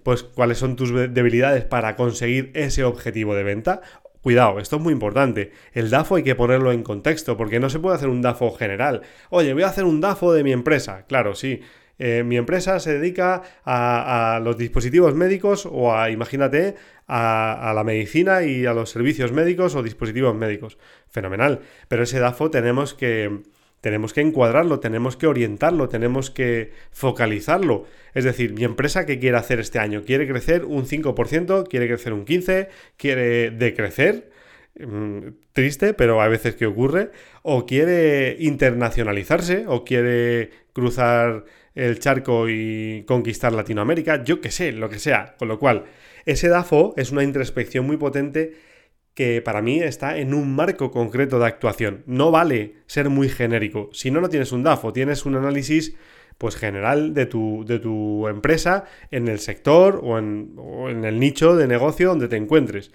pues 0.03 0.23
cuáles 0.23 0.59
son 0.59 0.77
tus 0.77 0.93
debilidades 0.93 1.65
para 1.65 1.97
conseguir 1.97 2.51
ese 2.53 2.85
objetivo 2.85 3.35
de 3.35 3.43
venta 3.43 3.81
Cuidado, 4.25 4.59
esto 4.59 4.77
es 4.77 4.83
muy 4.83 4.95
importante. 4.95 5.53
El 5.75 5.91
DAFO 5.91 6.17
hay 6.17 6.23
que 6.23 6.35
ponerlo 6.35 6.73
en 6.73 6.83
contexto, 6.83 7.37
porque 7.37 7.61
no 7.61 7.69
se 7.69 7.79
puede 7.79 7.97
hacer 7.97 8.09
un 8.09 8.23
DAFO 8.23 8.53
general. 8.53 9.03
Oye, 9.29 9.53
voy 9.53 9.65
a 9.65 9.67
hacer 9.67 9.85
un 9.85 10.01
DAFO 10.01 10.33
de 10.33 10.43
mi 10.43 10.51
empresa. 10.51 11.05
Claro, 11.07 11.35
sí. 11.35 11.61
Eh, 11.99 12.23
mi 12.25 12.37
empresa 12.37 12.81
se 12.81 12.99
dedica 12.99 13.43
a, 13.65 14.41
los 14.43 14.57
dispositivos 14.57 15.15
médicos 15.15 15.67
o 15.71 15.95
a, 15.95 16.11
imagínate, 16.11 16.75
a, 17.07 17.73
la 17.75 17.85
medicina 17.85 18.43
y 18.43 18.67
a 18.67 18.75
los 18.75 18.91
servicios 18.91 19.33
médicos 19.33 19.75
o 19.75 19.83
dispositivos 19.83 20.35
médicos. 20.35 20.79
Fenomenal. 21.09 21.61
Pero 21.89 22.03
ese 22.03 22.19
DAFO 22.19 22.51
tenemos 22.51 22.95
que, 22.95 23.43
tenemos 23.81 24.13
que 24.13 24.23
encuadrarlo, 24.23 24.81
tenemos 24.81 25.17
que 25.17 25.27
orientarlo, 25.27 25.89
tenemos 25.89 26.31
que 26.31 26.73
focalizarlo. 26.91 27.87
Es 28.15 28.25
decir, 28.25 28.55
mi 28.55 28.65
empresa, 28.65 29.07
¿qué 29.07 29.19
quiere 29.19 29.37
hacer 29.37 29.61
este 29.61 29.79
año? 29.79 30.05
¿Quiere 30.05 30.27
crecer 30.27 30.65
un 30.65 30.87
5%? 30.87 31.69
¿Quiere 31.69 31.87
crecer 31.89 32.13
un 32.13 32.25
15%? 32.25 32.69
¿Quiere 32.97 33.51
decrecer? 33.51 34.31
Mm, 34.77 35.29
triste, 35.53 35.95
pero 35.95 36.21
a 36.21 36.29
veces 36.29 36.57
que 36.57 36.67
ocurre. 36.67 37.11
¿O 37.43 37.67
quiere 37.67 38.37
internacionalizarse? 38.41 39.67
¿O 39.69 39.85
quiere 39.85 40.51
cruzar 40.73 41.45
el 41.75 41.99
charco 41.99 42.49
y 42.49 43.05
conquistar 43.07 43.53
Latinoamérica? 43.53 44.25
Yo 44.25 44.41
qué 44.41 44.51
sé, 44.51 44.73
lo 44.73 44.89
que 44.91 44.99
sea. 44.99 45.37
Con 45.39 45.49
lo 45.49 45.59
cual, 45.59 45.85
ese 46.27 46.49
DAFO 46.49 46.95
es 46.97 47.13
una 47.13 47.23
introspección 47.23 47.87
muy 47.87 47.97
potente 47.97 48.55
que 49.15 49.41
para 49.43 49.63
mí 49.63 49.81
está 49.81 50.19
en 50.19 50.35
un 50.35 50.55
marco 50.57 50.91
concreto 50.91 51.39
de 51.39 51.47
actuación. 51.47 52.03
No 52.07 52.31
vale 52.33 52.75
ser 52.87 53.11
muy 53.11 53.29
genérico. 53.29 53.91
Si 53.93 54.11
no, 54.11 54.21
no 54.21 54.29
tienes 54.29 54.53
un 54.53 54.65
DAFO, 54.65 54.93
tienes 54.93 55.25
un 55.25 55.37
análisis 55.37 55.95
pues 56.37 56.57
general 56.57 57.15
de 57.15 57.27
tu, 57.27 57.65
de 57.65 57.79
tu 57.79 58.27
empresa 58.27 58.85
en 59.13 59.29
el 59.29 59.39
sector 59.39 60.01
o 60.03 60.19
en, 60.19 60.55
o 60.57 60.91
en 60.91 61.05
el 61.05 61.21
nicho 61.21 61.55
de 61.57 61.69
negocio 61.69 62.09
donde 62.09 62.27
te 62.27 62.37
encuentres. 62.37 62.91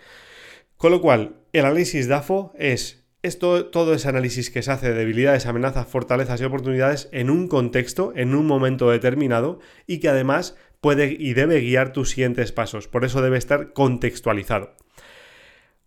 Con 0.75 0.91
lo 0.91 1.01
cual, 1.01 1.38
el 1.53 1.65
análisis 1.65 2.07
DAFO 2.07 2.53
es 2.57 3.03
todo 3.39 3.93
ese 3.93 4.07
análisis 4.07 4.49
que 4.49 4.61
se 4.61 4.71
hace 4.71 4.89
de 4.89 4.99
debilidades, 4.99 5.45
amenazas, 5.45 5.87
fortalezas 5.87 6.39
y 6.41 6.45
oportunidades 6.45 7.09
en 7.11 7.29
un 7.29 7.47
contexto, 7.47 8.13
en 8.15 8.35
un 8.35 8.45
momento 8.45 8.89
determinado 8.89 9.59
y 9.87 9.99
que 9.99 10.09
además 10.09 10.55
puede 10.79 11.15
y 11.19 11.33
debe 11.33 11.59
guiar 11.59 11.91
tus 11.91 12.11
siguientes 12.11 12.51
pasos. 12.51 12.87
Por 12.87 13.03
eso 13.03 13.21
debe 13.21 13.37
estar 13.37 13.73
contextualizado. 13.73 14.75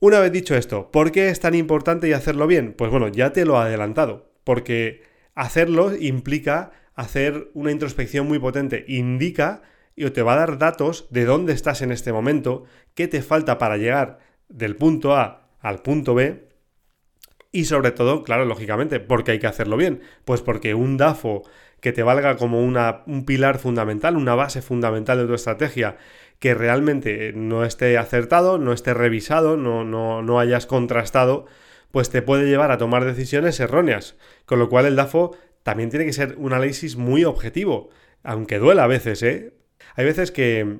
Una 0.00 0.18
vez 0.18 0.32
dicho 0.32 0.56
esto, 0.56 0.90
¿por 0.90 1.12
qué 1.12 1.28
es 1.28 1.40
tan 1.40 1.54
importante 1.54 2.08
y 2.08 2.12
hacerlo 2.12 2.46
bien? 2.46 2.74
Pues 2.76 2.90
bueno, 2.90 3.08
ya 3.08 3.32
te 3.32 3.44
lo 3.44 3.54
he 3.54 3.64
adelantado, 3.64 4.32
porque 4.44 5.02
hacerlo 5.34 5.96
implica 5.96 6.72
hacer 6.94 7.50
una 7.54 7.70
introspección 7.70 8.26
muy 8.26 8.38
potente, 8.38 8.84
indica 8.88 9.62
y 9.94 10.10
te 10.10 10.22
va 10.22 10.34
a 10.34 10.38
dar 10.38 10.58
datos 10.58 11.06
de 11.10 11.24
dónde 11.24 11.52
estás 11.52 11.82
en 11.82 11.92
este 11.92 12.12
momento, 12.12 12.64
qué 12.94 13.08
te 13.08 13.22
falta 13.22 13.58
para 13.58 13.76
llegar 13.76 14.18
del 14.48 14.76
punto 14.76 15.16
A 15.16 15.41
al 15.62 15.80
punto 15.80 16.14
B 16.14 16.48
y 17.52 17.66
sobre 17.66 17.92
todo, 17.92 18.22
claro, 18.22 18.46
lógicamente, 18.46 18.98
¿por 18.98 19.24
qué 19.24 19.32
hay 19.32 19.38
que 19.38 19.46
hacerlo 19.46 19.76
bien? 19.76 20.00
Pues 20.24 20.40
porque 20.40 20.74
un 20.74 20.96
DAFO 20.96 21.42
que 21.80 21.92
te 21.92 22.02
valga 22.02 22.36
como 22.36 22.62
una, 22.62 23.02
un 23.06 23.24
pilar 23.26 23.58
fundamental, 23.58 24.16
una 24.16 24.34
base 24.34 24.62
fundamental 24.62 25.18
de 25.18 25.26
tu 25.26 25.34
estrategia 25.34 25.96
que 26.38 26.54
realmente 26.54 27.32
no 27.34 27.64
esté 27.64 27.98
acertado, 27.98 28.58
no 28.58 28.72
esté 28.72 28.94
revisado, 28.94 29.56
no, 29.56 29.84
no, 29.84 30.22
no 30.22 30.40
hayas 30.40 30.66
contrastado, 30.66 31.46
pues 31.90 32.08
te 32.08 32.22
puede 32.22 32.48
llevar 32.48 32.70
a 32.70 32.78
tomar 32.78 33.04
decisiones 33.04 33.60
erróneas. 33.60 34.16
Con 34.46 34.58
lo 34.58 34.68
cual 34.68 34.86
el 34.86 34.96
DAFO 34.96 35.36
también 35.62 35.90
tiene 35.90 36.06
que 36.06 36.12
ser 36.12 36.36
un 36.38 36.52
análisis 36.52 36.96
muy 36.96 37.24
objetivo, 37.24 37.90
aunque 38.22 38.58
duela 38.58 38.84
a 38.84 38.88
veces, 38.88 39.22
¿eh? 39.22 39.52
Hay 39.94 40.04
veces 40.04 40.32
que, 40.32 40.78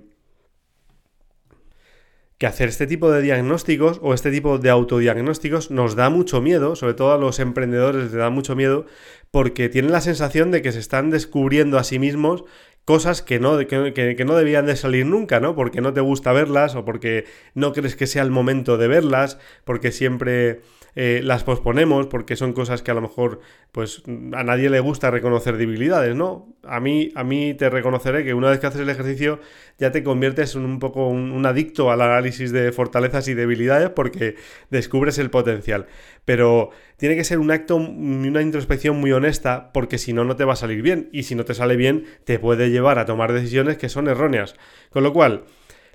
que 2.42 2.48
hacer 2.48 2.70
este 2.70 2.88
tipo 2.88 3.08
de 3.12 3.22
diagnósticos 3.22 4.00
o 4.02 4.14
este 4.14 4.32
tipo 4.32 4.58
de 4.58 4.68
autodiagnósticos 4.68 5.70
nos 5.70 5.94
da 5.94 6.10
mucho 6.10 6.40
miedo, 6.40 6.74
sobre 6.74 6.94
todo 6.94 7.12
a 7.12 7.16
los 7.16 7.38
emprendedores 7.38 8.02
les 8.02 8.12
da 8.14 8.30
mucho 8.30 8.56
miedo, 8.56 8.84
porque 9.30 9.68
tienen 9.68 9.92
la 9.92 10.00
sensación 10.00 10.50
de 10.50 10.60
que 10.60 10.72
se 10.72 10.80
están 10.80 11.10
descubriendo 11.10 11.78
a 11.78 11.84
sí 11.84 12.00
mismos 12.00 12.42
cosas 12.84 13.22
que 13.22 13.38
no, 13.38 13.56
que, 13.64 14.24
no 14.26 14.34
debían 14.34 14.66
de 14.66 14.74
salir 14.74 15.06
nunca, 15.06 15.38
¿no? 15.38 15.54
Porque 15.54 15.80
no 15.80 15.92
te 15.92 16.00
gusta 16.00 16.32
verlas 16.32 16.74
o 16.74 16.84
porque 16.84 17.26
no 17.54 17.72
crees 17.72 17.94
que 17.94 18.08
sea 18.08 18.24
el 18.24 18.32
momento 18.32 18.76
de 18.76 18.88
verlas, 18.88 19.38
porque 19.62 19.92
siempre 19.92 20.62
eh, 20.94 21.20
las 21.24 21.42
posponemos, 21.42 22.06
porque 22.06 22.36
son 22.36 22.52
cosas 22.52 22.82
que 22.82 22.90
a 22.90 22.94
lo 22.94 23.00
mejor 23.00 23.40
pues 23.72 24.02
a 24.34 24.44
nadie 24.44 24.68
le 24.68 24.80
gusta 24.80 25.10
reconocer 25.10 25.56
debilidades, 25.56 26.14
¿no? 26.14 26.54
A 26.64 26.80
mí, 26.80 27.10
a 27.14 27.24
mí 27.24 27.54
te 27.54 27.70
reconoceré 27.70 28.24
que 28.24 28.34
una 28.34 28.50
vez 28.50 28.60
que 28.60 28.66
haces 28.66 28.82
el 28.82 28.90
ejercicio 28.90 29.40
ya 29.78 29.90
te 29.90 30.02
conviertes 30.02 30.54
en 30.54 30.66
un 30.66 30.78
poco 30.78 31.08
un, 31.08 31.44
adicto 31.46 31.90
al 31.90 32.02
análisis 32.02 32.52
de 32.52 32.72
fortalezas 32.72 33.26
y 33.28 33.34
debilidades 33.34 33.88
porque 33.90 34.36
descubres 34.70 35.18
el 35.18 35.30
potencial. 35.30 35.86
Pero 36.26 36.70
tiene 36.98 37.16
que 37.16 37.24
ser 37.24 37.38
un 37.38 37.50
acto, 37.50 37.76
una 37.76 38.42
introspección 38.42 39.00
muy 39.00 39.12
honesta 39.12 39.72
porque 39.72 39.96
si 39.96 40.12
no, 40.12 40.24
no 40.24 40.36
te 40.36 40.44
va 40.44 40.52
a 40.52 40.56
salir 40.56 40.82
bien. 40.82 41.08
Y 41.10 41.22
si 41.22 41.34
no 41.34 41.44
te 41.44 41.54
sale 41.54 41.76
bien, 41.76 42.04
te 42.24 42.38
puede 42.38 42.70
llevar 42.70 42.98
a 42.98 43.06
tomar 43.06 43.32
decisiones 43.32 43.78
que 43.78 43.88
son 43.88 44.08
erróneas. 44.08 44.54
Con 44.90 45.02
lo 45.02 45.12
cual, 45.12 45.44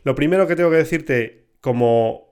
lo 0.04 0.16
primero 0.16 0.48
que 0.48 0.56
tengo 0.56 0.72
que 0.72 0.78
decirte 0.78 1.46
como 1.62 2.27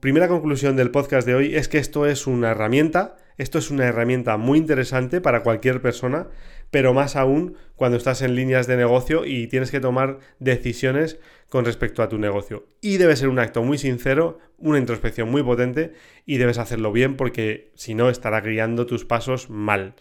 primera 0.00 0.28
conclusión 0.28 0.76
del 0.76 0.90
podcast 0.90 1.26
de 1.26 1.34
hoy 1.34 1.54
es 1.54 1.68
que 1.68 1.76
esto 1.76 2.06
es 2.06 2.26
una 2.26 2.52
herramienta, 2.52 3.18
esto 3.36 3.58
es 3.58 3.70
una 3.70 3.84
herramienta 3.84 4.38
muy 4.38 4.58
interesante 4.58 5.20
para 5.20 5.42
cualquier 5.42 5.82
persona, 5.82 6.28
pero 6.70 6.94
más 6.94 7.14
aún 7.14 7.56
cuando 7.76 7.98
estás 7.98 8.22
en 8.22 8.34
líneas 8.34 8.66
de 8.66 8.78
negocio 8.78 9.26
y 9.26 9.48
tienes 9.48 9.70
que 9.70 9.80
tomar 9.80 10.18
decisiones 10.38 11.18
con 11.50 11.66
respecto 11.66 12.02
a 12.02 12.08
tu 12.08 12.16
negocio. 12.16 12.66
Y 12.80 12.96
debe 12.96 13.16
ser 13.16 13.28
un 13.28 13.38
acto 13.38 13.62
muy 13.62 13.76
sincero, 13.76 14.38
una 14.56 14.78
introspección 14.78 15.30
muy 15.30 15.42
potente 15.42 15.92
y 16.24 16.38
debes 16.38 16.56
hacerlo 16.56 16.90
bien 16.90 17.16
porque 17.16 17.70
si 17.74 17.94
no 17.94 18.08
estará 18.08 18.40
guiando 18.40 18.86
tus 18.86 19.04
pasos 19.04 19.50
mal. 19.50 19.94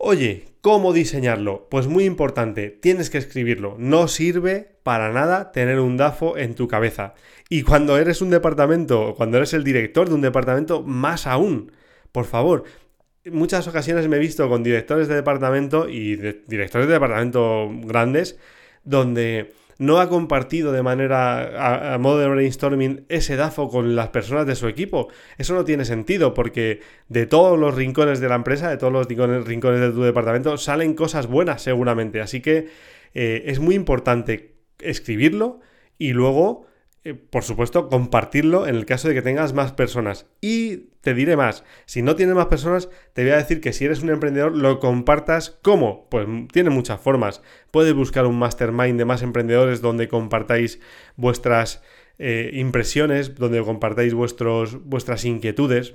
Oye, 0.00 0.44
¿cómo 0.60 0.92
diseñarlo? 0.92 1.66
Pues 1.68 1.88
muy 1.88 2.04
importante, 2.04 2.70
tienes 2.70 3.10
que 3.10 3.18
escribirlo. 3.18 3.74
No 3.78 4.06
sirve 4.06 4.76
para 4.84 5.12
nada 5.12 5.50
tener 5.50 5.80
un 5.80 5.96
DAFO 5.96 6.38
en 6.38 6.54
tu 6.54 6.68
cabeza. 6.68 7.14
Y 7.48 7.62
cuando 7.62 7.98
eres 7.98 8.22
un 8.22 8.30
departamento, 8.30 9.14
cuando 9.16 9.38
eres 9.38 9.54
el 9.54 9.64
director 9.64 10.08
de 10.08 10.14
un 10.14 10.20
departamento, 10.20 10.82
más 10.84 11.26
aún. 11.26 11.72
Por 12.12 12.26
favor, 12.26 12.62
muchas 13.24 13.66
ocasiones 13.66 14.06
me 14.06 14.16
he 14.16 14.20
visto 14.20 14.48
con 14.48 14.62
directores 14.62 15.08
de 15.08 15.16
departamento 15.16 15.88
y 15.88 16.14
directores 16.46 16.86
de 16.86 16.92
departamento 16.92 17.68
grandes 17.82 18.38
donde 18.84 19.52
no 19.78 20.00
ha 20.00 20.08
compartido 20.08 20.72
de 20.72 20.82
manera 20.82 21.94
a, 21.94 21.98
modo 21.98 22.18
de 22.18 22.28
brainstorming 22.28 23.06
ese 23.08 23.36
DAFO 23.36 23.68
con 23.68 23.94
las 23.94 24.08
personas 24.08 24.46
de 24.46 24.56
su 24.56 24.66
equipo. 24.66 25.08
Eso 25.38 25.54
no 25.54 25.64
tiene 25.64 25.84
sentido 25.84 26.34
porque 26.34 26.80
de 27.08 27.26
todos 27.26 27.58
los 27.58 27.74
rincones 27.74 28.20
de 28.20 28.28
la 28.28 28.34
empresa, 28.34 28.68
de 28.68 28.76
todos 28.76 28.92
los 28.92 29.06
rincones, 29.06 29.80
de 29.80 29.92
tu 29.92 30.02
departamento, 30.02 30.56
salen 30.58 30.94
cosas 30.94 31.28
buenas 31.28 31.62
seguramente. 31.62 32.20
Así 32.20 32.40
que 32.40 32.66
eh, 33.14 33.44
es 33.46 33.60
muy 33.60 33.76
importante 33.76 34.56
escribirlo 34.80 35.60
y 35.96 36.12
luego 36.12 36.66
eh, 37.08 37.14
por 37.14 37.42
supuesto, 37.42 37.88
compartirlo 37.88 38.66
en 38.66 38.74
el 38.74 38.86
caso 38.86 39.08
de 39.08 39.14
que 39.14 39.22
tengas 39.22 39.52
más 39.52 39.72
personas. 39.72 40.26
Y 40.40 40.88
te 41.00 41.14
diré 41.14 41.36
más, 41.36 41.64
si 41.86 42.02
no 42.02 42.16
tienes 42.16 42.34
más 42.34 42.46
personas, 42.46 42.88
te 43.14 43.22
voy 43.22 43.32
a 43.32 43.36
decir 43.36 43.60
que 43.60 43.72
si 43.72 43.84
eres 43.84 44.02
un 44.02 44.10
emprendedor, 44.10 44.56
lo 44.56 44.78
compartas 44.78 45.58
¿cómo? 45.62 46.08
Pues 46.10 46.26
tiene 46.52 46.70
muchas 46.70 47.00
formas. 47.00 47.42
Puedes 47.70 47.94
buscar 47.94 48.26
un 48.26 48.38
mastermind 48.38 48.98
de 48.98 49.04
más 49.04 49.22
emprendedores 49.22 49.80
donde 49.80 50.08
compartáis 50.08 50.80
vuestras 51.16 51.82
eh, 52.18 52.50
impresiones, 52.54 53.36
donde 53.36 53.62
compartáis 53.62 54.12
vuestros, 54.12 54.84
vuestras 54.84 55.24
inquietudes. 55.24 55.94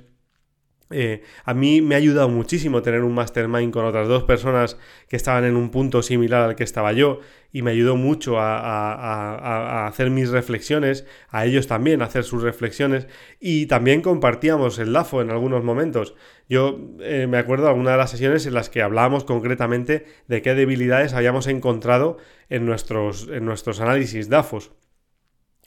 Eh, 0.90 1.22
a 1.44 1.54
mí 1.54 1.80
me 1.80 1.94
ha 1.94 1.98
ayudado 1.98 2.28
muchísimo 2.28 2.82
tener 2.82 3.02
un 3.02 3.14
mastermind 3.14 3.72
con 3.72 3.84
otras 3.84 4.06
dos 4.06 4.24
personas 4.24 4.76
que 5.08 5.16
estaban 5.16 5.44
en 5.44 5.56
un 5.56 5.70
punto 5.70 6.02
similar 6.02 6.42
al 6.42 6.56
que 6.56 6.64
estaba 6.64 6.92
yo 6.92 7.20
y 7.50 7.62
me 7.62 7.70
ayudó 7.70 7.96
mucho 7.96 8.38
a, 8.38 9.86
hacer 9.86 10.10
mis 10.10 10.28
reflexiones, 10.30 11.06
a 11.28 11.46
ellos 11.46 11.68
también 11.68 12.02
a 12.02 12.06
hacer 12.06 12.24
sus 12.24 12.42
reflexiones 12.42 13.06
y 13.40 13.66
también 13.66 14.02
compartíamos 14.02 14.78
el 14.78 14.92
LAFO 14.92 15.22
en 15.22 15.30
algunos 15.30 15.64
momentos. 15.64 16.14
Yo 16.48 16.78
eh, 17.00 17.26
me 17.28 17.38
acuerdo 17.38 17.64
de 17.64 17.70
alguna 17.70 17.92
de 17.92 17.96
las 17.96 18.10
sesiones 18.10 18.44
en 18.46 18.54
las 18.54 18.70
que 18.70 18.82
hablábamos 18.82 19.24
concretamente 19.24 20.04
de 20.26 20.42
qué 20.42 20.54
debilidades 20.54 21.14
habíamos 21.14 21.46
encontrado 21.46 22.18
en 22.50 22.66
nuestros, 22.66 23.28
en 23.28 23.44
nuestros 23.44 23.80
análisis 23.80 24.28
DAFOs. 24.28 24.72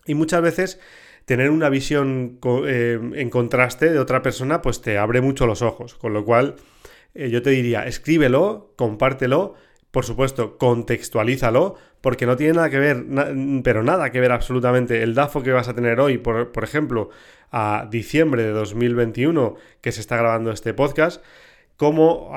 Y 0.05 0.13
muchas 0.13 0.41
veces 0.41 0.79
tener 1.27 1.51
una 1.51 1.67
visión 1.67 2.39
eh, 2.67 2.97
en 3.15 3.29
contraste 3.29 3.89
de 3.91 3.99
otra 3.99 4.21
persona, 4.21 4.61
pues 4.61 4.81
te 4.81 4.97
abre 4.97 5.19
mucho 5.19 5.45
los 5.45 5.61
ojos. 5.61 5.93
Con 5.95 6.13
lo 6.13 6.23
cual, 6.23 6.55
eh, 7.13 7.29
yo 7.29 7.41
te 7.41 7.49
diría, 7.49 7.85
escríbelo, 7.85 8.71
compártelo, 8.77 9.53
por 9.91 10.05
supuesto, 10.05 10.57
contextualízalo, 10.57 11.75
porque 11.99 12.25
no 12.25 12.37
tiene 12.37 12.53
nada 12.53 12.69
que 12.69 12.79
ver, 12.79 13.03
pero 13.61 13.83
nada 13.83 14.09
que 14.09 14.21
ver 14.21 14.31
absolutamente 14.31 15.03
el 15.03 15.15
DAFO 15.15 15.43
que 15.43 15.51
vas 15.51 15.67
a 15.67 15.73
tener 15.73 15.99
hoy, 15.99 16.17
por, 16.17 16.53
por 16.53 16.63
ejemplo, 16.63 17.09
a 17.51 17.89
diciembre 17.91 18.43
de 18.43 18.51
2021, 18.51 19.55
que 19.81 19.91
se 19.91 19.99
está 19.99 20.15
grabando 20.15 20.51
este 20.51 20.73
podcast, 20.73 21.21
como 21.77 22.31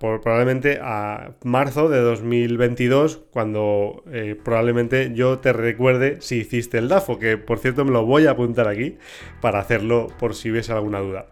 probablemente 0.00 0.80
a 0.82 1.32
marzo 1.44 1.88
de 1.88 2.00
2022, 2.00 3.22
cuando 3.30 4.02
eh, 4.10 4.36
probablemente 4.42 5.12
yo 5.14 5.38
te 5.38 5.52
recuerde 5.52 6.16
si 6.20 6.38
hiciste 6.38 6.78
el 6.78 6.88
DAFO, 6.88 7.20
que 7.20 7.38
por 7.38 7.60
cierto 7.60 7.84
me 7.84 7.92
lo 7.92 8.04
voy 8.04 8.26
a 8.26 8.32
apuntar 8.32 8.66
aquí 8.66 8.98
para 9.40 9.60
hacerlo 9.60 10.08
por 10.18 10.34
si 10.34 10.50
hubiese 10.50 10.72
alguna 10.72 10.98
duda. 10.98 11.26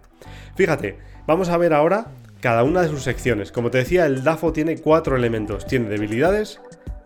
Fíjate, 0.55 0.99
vamos 1.27 1.49
a 1.49 1.57
ver 1.57 1.75
ahora 1.75 2.07
cada 2.41 2.63
una 2.63 2.83
de 2.83 2.89
sus 2.89 3.03
secciones. 3.03 3.51
Como 3.51 3.71
te 3.71 3.79
decía, 3.79 4.07
el 4.07 4.23
DAFO 4.23 4.53
tiene 4.53 4.79
cuatro 4.79 5.17
elementos. 5.17 5.67
Tiene 5.67 5.89
debilidades, 5.89 6.61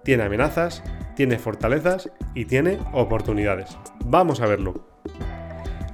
tiene 0.05 0.25
amenazas, 0.25 0.83
tiene 1.17 1.39
fortalezas 1.39 2.11
y 2.35 2.45
tiene 2.45 2.79
oportunidades. 2.93 3.79
Vamos 4.05 4.43
a 4.43 4.47
verlo. 4.47 4.87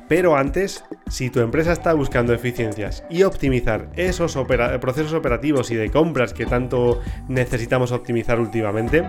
Pero 0.08 0.36
antes, 0.36 0.84
si 1.08 1.30
tu 1.30 1.40
empresa 1.40 1.72
está 1.72 1.92
buscando 1.92 2.32
eficiencias 2.32 3.04
y 3.10 3.22
optimizar 3.22 3.88
esos 3.96 4.36
procesos 4.80 5.12
operativos 5.12 5.70
y 5.70 5.74
de 5.74 5.90
compras 5.90 6.32
que 6.32 6.46
tanto 6.46 7.00
necesitamos 7.28 7.92
optimizar 7.92 8.40
últimamente, 8.40 9.04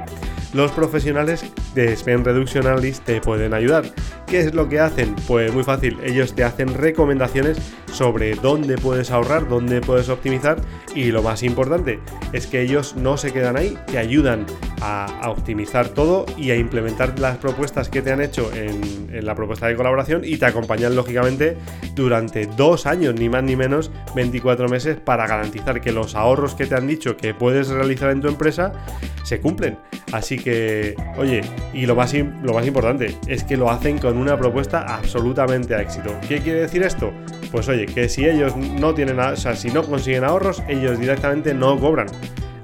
los 0.54 0.72
profesionales 0.72 1.46
de 1.76 1.96
Spend 1.96 2.26
Reduction 2.26 2.66
Analyst 2.66 3.04
te 3.06 3.22
pueden 3.22 3.54
ayudar. 3.54 3.86
¿Qué 4.26 4.40
es 4.40 4.54
lo 4.54 4.70
que 4.70 4.80
hacen? 4.80 5.16
Pues 5.28 5.54
muy 5.54 5.64
fácil, 5.64 5.98
ellos 6.04 6.34
te 6.34 6.44
hacen 6.44 6.74
recomendaciones 6.74 7.58
sobre 7.92 8.36
dónde 8.36 8.78
puedes 8.78 9.12
ahorrar, 9.12 9.48
dónde 9.48 9.82
puedes 9.82 10.10
optimizar 10.10 10.58
y 10.96 11.12
lo 11.12 11.24
más 11.24 11.44
importante 11.44 12.00
es 12.34 12.48
que 12.48 12.62
ellos 12.62 12.96
no 12.96 13.18
se 13.18 13.32
quedan 13.32 13.58
ahí, 13.58 13.78
te 13.88 13.98
ayudan 13.98 14.46
a, 14.82 15.08
optimizar 15.30 15.90
todo 15.90 16.26
y 16.38 16.52
a 16.52 16.56
implementar 16.56 17.20
las 17.20 17.38
propuestas 17.38 17.90
que 17.90 18.02
te 18.02 18.12
han 18.12 18.22
hecho 18.22 18.52
en, 18.54 19.10
en 19.14 19.26
la 19.26 19.36
propuesta 19.36 19.68
de 19.68 19.76
colaboración 19.76 20.22
y 20.24 20.38
te 20.38 20.46
acompañan 20.46 20.96
lógicamente 20.96 21.58
durante 21.96 22.46
dos 22.46 22.86
años, 22.86 23.16
ni 23.16 23.30
más 23.30 23.44
ni 23.44 23.56
menos, 23.56 23.92
24 24.16 24.68
meses 24.68 24.98
para 24.98 25.28
garantizar 25.28 25.82
que 25.82 25.92
los 25.92 26.16
ahorros 26.16 26.56
que 26.56 26.66
te 26.66 26.76
han 26.76 26.88
dicho 26.88 27.18
que 27.18 27.34
puedes 27.34 27.70
realizar 27.70 28.12
en 28.12 28.22
tu 28.22 28.28
empresa 28.28 28.74
se 29.24 29.40
cumplen. 29.40 29.78
Así 30.12 30.38
que, 30.38 30.96
oye, 31.18 31.42
y 31.74 31.86
lo 31.86 31.96
más, 31.96 32.14
lo 32.14 32.54
más 32.54 32.66
importante 32.66 33.16
es 33.28 33.44
que 33.44 33.58
lo 33.58 33.70
hacen 33.70 34.00
con 34.00 34.18
una 34.18 34.38
propuesta 34.38 34.82
absolutamente 34.82 35.76
a 35.76 35.82
éxito. 35.82 36.16
¿Qué 36.28 36.40
quiere 36.40 36.62
decir 36.62 36.84
esto? 36.84 37.12
Pues 37.52 37.68
oye, 37.68 37.86
que 37.86 38.10
si 38.10 38.26
ellos 38.26 38.56
no 38.56 38.94
tienen, 38.94 39.20
o 39.20 39.36
sea, 39.36 39.56
si 39.56 39.70
no 39.70 39.84
consiguen 39.84 40.24
ahorros, 40.24 40.64
ellos 40.68 41.00
directamente 41.00 41.54
no 41.54 41.80
cobran. 41.80 42.08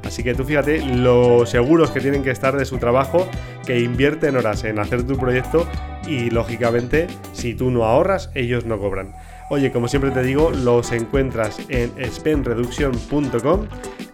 Así 0.06 0.24
que 0.24 0.34
tú 0.34 0.44
fíjate 0.44 0.86
lo 0.86 1.46
seguros 1.46 1.92
que 1.92 2.00
tienen 2.00 2.24
que 2.24 2.32
estar 2.32 2.56
de 2.56 2.66
su 2.66 2.78
trabajo, 2.78 3.28
que 3.66 3.80
invierten 3.80 4.38
horas 4.38 4.64
en 4.64 4.80
hacer 4.80 5.04
tu 5.04 5.18
proyecto 5.18 5.68
y 6.08 6.30
lógicamente 6.30 7.08
si 7.34 7.56
tú 7.56 7.72
no 7.72 7.86
ahorras, 7.86 8.30
ellos 8.36 8.66
no 8.66 8.78
cobran. 8.78 9.14
Oye, 9.50 9.72
como 9.72 9.88
siempre 9.88 10.12
te 10.12 10.24
digo, 10.24 10.52
los 10.52 10.92
encuentras 10.92 11.60
en 11.70 11.92
spendreduction.com 12.12 13.68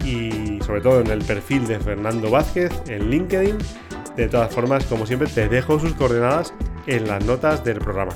y 0.04 0.58
sobre 0.64 0.80
todo 0.80 1.00
en 1.00 1.06
el 1.08 1.22
perfil 1.22 1.66
de 1.66 1.78
Fernando 1.78 2.30
Vázquez 2.30 2.70
en 2.88 3.10
LinkedIn. 3.10 3.56
De 4.16 4.28
todas 4.28 4.54
formas, 4.54 4.84
como 4.84 5.06
siempre, 5.06 5.28
te 5.28 5.48
dejo 5.48 5.78
sus 5.78 5.94
coordenadas 5.94 6.52
en 6.86 7.08
las 7.08 7.24
notas 7.24 7.64
del 7.64 7.78
programa. 7.78 8.12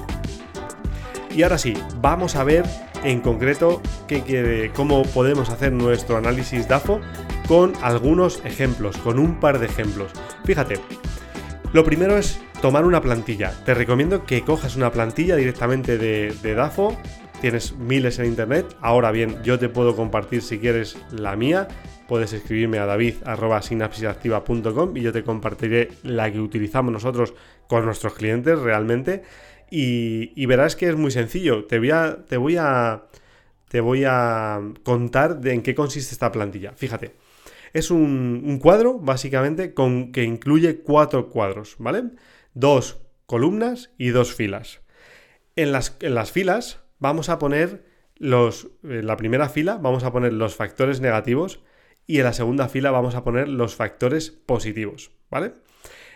Y 1.34 1.42
ahora 1.42 1.56
sí, 1.56 1.74
vamos 2.00 2.36
a 2.36 2.44
ver 2.44 2.64
en 3.02 3.20
concreto 3.20 3.80
qué 4.06 4.70
cómo 4.74 5.02
podemos 5.04 5.48
hacer 5.48 5.72
nuestro 5.72 6.16
análisis 6.16 6.68
DAFO 6.68 7.00
con 7.46 7.72
algunos 7.82 8.44
ejemplos, 8.44 8.96
con 8.98 9.18
un 9.18 9.40
par 9.40 9.58
de 9.58 9.66
ejemplos. 9.66 10.12
Fíjate, 10.44 10.78
lo 11.72 11.84
primero 11.84 12.16
es 12.16 12.40
tomar 12.60 12.84
una 12.84 13.00
plantilla. 13.00 13.52
Te 13.64 13.74
recomiendo 13.74 14.24
que 14.24 14.42
cojas 14.42 14.76
una 14.76 14.90
plantilla 14.90 15.36
directamente 15.36 15.98
de, 15.98 16.54
DAFO. 16.54 16.96
Tienes 17.40 17.76
miles 17.76 18.18
en 18.18 18.26
internet. 18.26 18.66
Ahora 18.80 19.12
bien, 19.12 19.42
yo 19.42 19.58
te 19.58 19.68
puedo 19.68 19.94
compartir 19.94 20.40
si 20.42 20.58
quieres 20.58 20.98
la 21.12 21.36
mía. 21.36 21.68
Puedes 22.08 22.32
escribirme 22.32 22.78
a 22.78 22.86
david.sinapsisactiva.com 22.86 24.96
y 24.96 25.02
yo 25.02 25.12
te 25.12 25.22
compartiré 25.22 25.90
la 26.02 26.32
que 26.32 26.40
utilizamos 26.40 26.92
nosotros 26.92 27.34
con 27.68 27.84
nuestros 27.84 28.14
clientes 28.14 28.58
realmente. 28.58 29.22
Y, 29.70 30.46
verás 30.46 30.76
que 30.76 30.88
es 30.88 30.96
muy 30.96 31.10
sencillo. 31.10 31.66
Te 31.66 31.78
voy 31.78 31.90
a, 31.90 32.24
te 32.26 32.36
voy 32.36 32.56
a, 32.56 33.02
te 33.68 33.80
voy 33.80 34.04
a 34.06 34.60
contar 34.82 35.40
de 35.40 35.52
en 35.52 35.62
qué 35.62 35.74
consiste 35.74 36.14
esta 36.14 36.32
plantilla. 36.32 36.72
Fíjate. 36.72 37.25
Es 37.72 37.90
un, 37.90 38.58
cuadro, 38.60 38.98
básicamente, 38.98 39.74
con, 39.74 40.12
que 40.12 40.24
incluye 40.24 40.80
cuatro 40.80 41.30
cuadros, 41.30 41.76
¿vale? 41.78 42.04
Dos 42.54 43.00
columnas 43.26 43.90
y 43.98 44.08
dos 44.08 44.34
filas. 44.34 44.80
En 45.56 45.72
las, 45.72 45.96
en 46.00 46.14
las 46.14 46.32
filas 46.32 46.84
vamos 46.98 47.28
a 47.28 47.38
poner 47.38 47.84
los. 48.16 48.68
En 48.82 49.06
la 49.06 49.16
primera 49.16 49.48
fila 49.48 49.78
vamos 49.78 50.04
a 50.04 50.12
poner 50.12 50.32
los 50.32 50.54
factores 50.54 51.00
negativos 51.00 51.62
y 52.06 52.18
en 52.18 52.24
la 52.24 52.32
segunda 52.32 52.68
fila 52.68 52.90
vamos 52.90 53.14
a 53.14 53.24
poner 53.24 53.48
los 53.48 53.74
factores 53.74 54.30
positivos, 54.30 55.10
¿vale? 55.30 55.52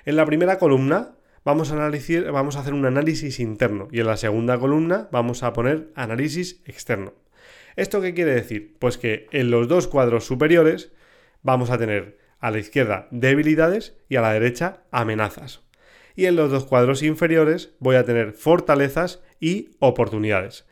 En 0.05 0.17
la 0.17 0.25
primera 0.25 0.59
columna 0.59 1.17
vamos 1.45 1.71
a, 1.71 1.75
analizar, 1.75 2.31
vamos 2.33 2.57
a 2.57 2.61
hacer 2.61 2.75
un 2.75 2.87
análisis 2.87 3.41
interno 3.41 3.89
y 3.91 4.01
en 4.01 4.07
la 4.07 4.17
segunda 4.17 4.59
columna 4.59 5.09
vamos 5.11 5.43
a 5.43 5.53
poner 5.53 5.91
análisis 5.95 6.63
externo. 6.65 7.15
¿Esto 7.77 8.01
qué 8.01 8.15
quiere 8.15 8.35
decir? 8.35 8.77
Pues 8.79 8.99
que 8.99 9.27
en 9.31 9.51
los 9.51 9.69
dos 9.69 9.89
cuadros 9.89 10.25
superiores 10.25 10.93
vamos 11.43 11.71
a 11.71 11.79
tener 11.79 12.19
a 12.39 12.51
la 12.51 12.59
izquierda 12.59 13.09
debilidades 13.11 13.97
y 14.09 14.17
a 14.17 14.23
la 14.23 14.33
derecha 14.33 14.83
amenazas. 14.91 15.63
Y 16.17 16.27
en 16.27 16.37
los 16.37 16.51
dos 16.51 16.65
cuadros 16.65 17.03
inferiores 17.03 17.75
voy 17.79 17.97
a 17.97 18.05
tener 18.05 18.33
fortalezas 18.33 19.23
y 19.39 19.71
oportunidades. 19.79 20.67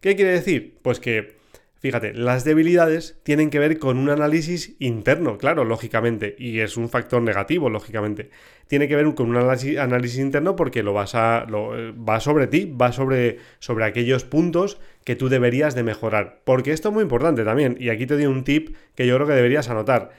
¿Qué 0.00 0.16
quiere 0.16 0.32
decir? 0.32 0.78
Pues 0.82 1.00
que, 1.00 1.36
fíjate, 1.84 2.14
las 2.14 2.44
debilidades 2.44 3.20
tienen 3.24 3.50
que 3.50 3.58
ver 3.58 3.78
con 3.78 3.98
un 3.98 4.08
análisis 4.08 4.74
interno, 4.78 5.36
claro, 5.36 5.64
lógicamente, 5.64 6.34
y 6.38 6.60
es 6.60 6.78
un 6.78 6.88
factor 6.88 7.20
negativo, 7.20 7.68
lógicamente. 7.68 8.30
Tiene 8.68 8.88
que 8.88 8.96
ver 8.96 9.14
con 9.14 9.28
un 9.28 9.36
análisis, 9.36 10.18
interno 10.18 10.56
porque 10.56 10.82
lo 10.82 10.94
vas 10.94 11.14
a, 11.14 11.44
va 11.46 12.20
sobre 12.20 12.46
ti, 12.46 12.64
va 12.64 12.90
sobre, 12.90 13.36
sobre 13.58 13.84
aquellos 13.84 14.24
puntos 14.24 14.80
que 15.04 15.14
tú 15.14 15.28
deberías 15.28 15.74
de 15.74 15.82
mejorar. 15.82 16.40
Porque 16.44 16.72
esto 16.72 16.88
es 16.88 16.94
muy 16.94 17.02
importante 17.02 17.44
también, 17.44 17.76
y 17.78 17.90
aquí 17.90 18.06
te 18.06 18.14
doy 18.14 18.24
un 18.24 18.44
tip 18.44 18.74
que 18.94 19.06
yo 19.06 19.16
creo 19.16 19.26
que 19.26 19.34
deberías 19.34 19.68
anotar. 19.68 20.12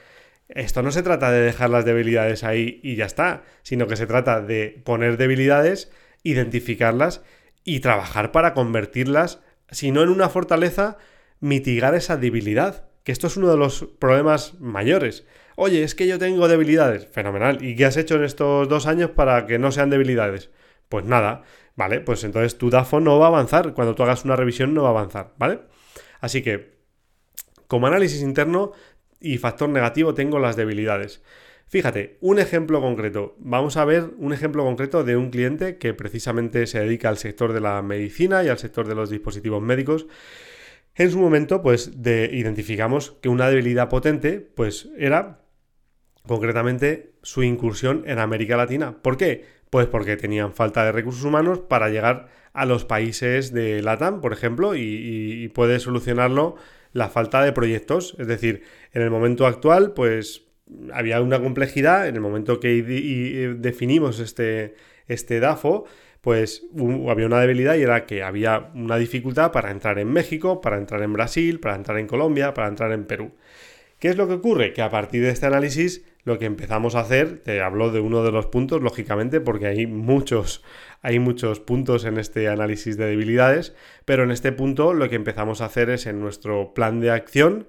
Esto 0.50 0.84
no 0.84 0.92
se 0.92 1.02
trata 1.02 1.32
de 1.32 1.42
dejar 1.42 1.72
las 1.72 1.84
debilidades 1.84 2.44
ahí 2.44 2.80
y 2.84 2.96
ya 2.96 3.06
está, 3.06 3.42
sino 3.64 3.88
que 3.88 3.96
se 3.96 4.06
trata 4.06 4.40
de 4.40 4.84
poner 4.86 5.18
debilidades, 5.18 5.92
identificarlas 6.22 7.24
y 7.64 7.80
trabajar 7.80 8.32
para 8.32 8.54
convertirlas, 8.54 9.42
si 9.72 9.90
no 9.90 10.04
en 10.04 10.10
una 10.10 10.30
fortaleza, 10.30 11.00
mitigar 11.40 11.96
esa 11.96 12.18
debilidad, 12.18 12.90
que 13.04 13.12
esto 13.12 13.28
es 13.28 13.38
uno 13.38 13.50
de 13.50 13.58
los 13.58 13.88
problemas 14.00 14.60
mayores. 14.60 15.26
Oye, 15.56 15.84
es 15.84 15.96
que 15.96 16.08
yo 16.08 16.20
tengo 16.20 16.48
debilidades, 16.48 17.08
fenomenal. 17.08 17.64
¿Y 17.64 17.76
qué 17.76 17.86
has 17.86 17.98
hecho 17.98 18.16
en 18.16 18.24
estos 18.24 18.68
dos 18.68 18.88
años 18.88 19.12
para 19.12 19.46
que 19.46 19.60
no 19.60 19.72
sean 19.72 19.90
debilidades? 19.90 20.50
Pues 20.90 21.06
nada, 21.06 21.44
¿vale? 21.76 22.02
Pues 22.02 22.24
entonces 22.24 22.58
tu 22.58 22.70
DAFO 22.70 23.00
no 23.00 23.20
va 23.20 23.26
a 23.26 23.30
avanzar, 23.30 23.74
cuando 23.74 23.96
tú 23.96 24.04
hagas 24.04 24.26
una 24.26 24.36
revisión 24.36 24.74
no 24.74 24.84
va 24.84 24.90
a 24.90 24.92
avanzar, 24.92 25.34
¿vale? 25.38 25.62
Así 26.20 26.42
que, 26.42 26.76
como 27.68 27.88
análisis 27.88 28.22
interno, 28.22 28.74
y 29.20 29.38
factor 29.38 29.70
negativo 29.70 30.14
tengo 30.14 30.40
las 30.40 30.56
debilidades. 30.56 31.22
Fíjate, 31.68 32.18
un 32.22 32.38
ejemplo 32.40 32.80
concreto. 32.80 33.36
Vamos 33.40 33.76
a 33.76 33.86
ver 33.86 34.12
un 34.18 34.34
ejemplo 34.34 34.64
concreto 34.64 35.04
de 35.04 35.18
un 35.18 35.32
cliente 35.32 35.78
que 35.78 35.94
precisamente 35.94 36.68
se 36.68 36.80
dedica 36.80 37.10
al 37.10 37.18
sector 37.18 37.54
de 37.54 37.62
la 37.62 37.82
medicina 37.82 38.44
y 38.44 38.50
al 38.50 38.60
sector 38.60 38.88
de 38.88 38.96
los 38.96 39.10
dispositivos 39.10 39.64
médicos. 39.64 40.06
En 40.96 41.12
su 41.12 41.20
momento, 41.20 41.62
pues 41.62 42.02
de, 42.02 42.30
identificamos 42.32 43.12
que 43.22 43.30
una 43.30 43.50
debilidad 43.50 43.90
potente, 43.90 44.40
pues 44.40 44.90
era 44.98 45.42
concretamente 46.26 47.14
su 47.22 47.44
incursión 47.44 48.04
en 48.08 48.20
América 48.20 48.58
Latina. 48.58 48.98
¿Por 49.02 49.18
qué? 49.18 49.46
Pues 49.70 49.88
porque 49.88 50.16
tenían 50.16 50.54
falta 50.54 50.86
de 50.86 50.92
recursos 50.92 51.24
humanos 51.24 51.60
para 51.60 51.90
llegar 51.90 52.30
a 52.54 52.66
los 52.66 52.86
países 52.86 53.52
de 53.52 53.82
LATAM, 53.82 54.22
por 54.22 54.32
ejemplo, 54.32 54.76
y, 54.76 54.82
y 54.82 55.48
puede 55.50 55.80
solucionarlo 55.80 56.56
la 56.94 57.10
falta 57.10 57.44
de 57.44 57.52
proyectos. 57.52 58.16
Es 58.18 58.28
decir, 58.28 58.64
en 58.94 59.02
el 59.02 59.12
momento 59.12 59.46
actual, 59.46 59.94
pues 59.94 60.46
había 60.94 61.22
una 61.22 61.42
complejidad, 61.42 62.08
en 62.08 62.16
el 62.16 62.22
momento 62.22 62.60
que 62.60 63.56
definimos 63.60 64.20
este, 64.20 64.76
este 65.08 65.40
DAFO, 65.40 65.86
pues 66.26 66.64
había 67.08 67.28
una 67.28 67.40
debilidad 67.40 67.76
y 67.76 67.84
era 67.84 68.08
que 68.08 68.24
había 68.24 68.72
una 68.74 68.98
dificultad 68.98 69.52
para 69.52 69.70
entrar 69.70 70.00
en 70.00 70.12
México, 70.12 70.60
para 70.60 70.80
entrar 70.80 71.04
en 71.04 71.14
Brasil, 71.14 71.60
para 71.60 71.76
entrar 71.76 72.00
en 72.00 72.08
Colombia, 72.08 72.56
para 72.56 72.68
entrar 72.68 72.92
en 72.94 73.06
Perú. 73.06 73.34
¿Qué 74.00 74.08
es 74.08 74.18
lo 74.18 74.28
que 74.28 74.34
ocurre? 74.34 74.74
Que 74.74 74.82
a 74.82 74.90
partir 74.90 75.22
de 75.22 75.30
este 75.30 75.46
análisis 75.46 76.04
lo 76.24 76.40
que 76.40 76.46
empezamos 76.46 76.96
a 76.96 77.02
hacer, 77.02 77.44
te 77.44 77.62
hablo 77.62 77.92
de 77.92 78.00
uno 78.00 78.24
de 78.24 78.32
los 78.32 78.48
puntos, 78.48 78.82
lógicamente, 78.82 79.40
porque 79.40 79.68
hay 79.68 79.86
muchos, 79.86 80.64
hay 81.04 81.20
muchos 81.20 81.60
puntos 81.60 82.06
en 82.06 82.18
este 82.18 82.50
análisis 82.50 82.98
de 82.98 83.06
debilidades, 83.06 83.76
pero 84.06 84.24
en 84.24 84.32
este 84.32 84.52
punto 84.52 84.96
lo 84.96 85.08
que 85.08 85.18
empezamos 85.18 85.62
a 85.62 85.66
hacer 85.66 85.92
es 85.92 86.08
en 86.08 86.22
nuestro 86.22 86.74
plan 86.74 87.02
de 87.02 87.12
acción 87.12 87.68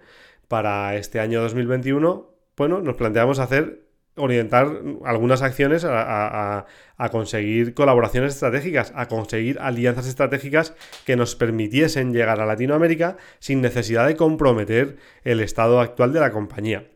para 0.49 0.97
este 0.97 1.21
año 1.21 1.43
2021, 1.43 2.31
bueno, 2.57 2.81
nos 2.81 2.97
planteamos 2.97 3.39
hacer 3.39 3.86
orientar 4.17 4.83
algunas 5.05 5.43
acciones 5.43 5.85
a, 5.87 6.67
conseguir 7.11 7.75
colaboraciones 7.75 8.35
estratégicas, 8.35 8.93
a 8.97 9.07
conseguir 9.09 9.59
alianzas 9.61 10.07
estratégicas 10.07 10.75
que 11.05 11.17
nos 11.17 11.37
permitiesen 11.37 12.13
llegar 12.13 12.41
a 12.41 12.47
Latinoamérica 12.47 13.17
sin 13.39 13.61
necesidad 13.61 14.07
de 14.07 14.17
comprometer 14.17 14.97
el 15.25 15.41
estado 15.41 15.81
actual 15.81 16.13
de 16.13 16.21
la 16.21 16.33
compañía. 16.33 16.89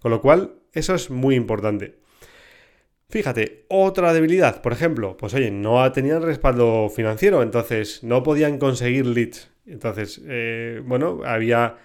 Con 0.00 0.10
lo 0.10 0.20
cual, 0.20 0.54
eso 0.72 0.94
es 0.94 1.10
muy 1.10 1.34
importante. 1.34 1.98
Fíjate, 3.10 3.64
otra 3.68 4.12
debilidad, 4.12 4.60
por 4.60 4.72
ejemplo, 4.72 5.16
pues 5.16 5.32
oye, 5.32 5.50
no 5.50 5.90
tenían 5.92 6.22
respaldo 6.22 6.90
financiero, 6.90 7.42
entonces 7.42 8.04
no 8.04 8.22
podían 8.22 8.58
conseguir 8.58 9.06
leads. 9.06 9.50
Entonces, 9.64 10.20
eh, 10.26 10.82
bueno, 10.84 11.22
había 11.24 11.78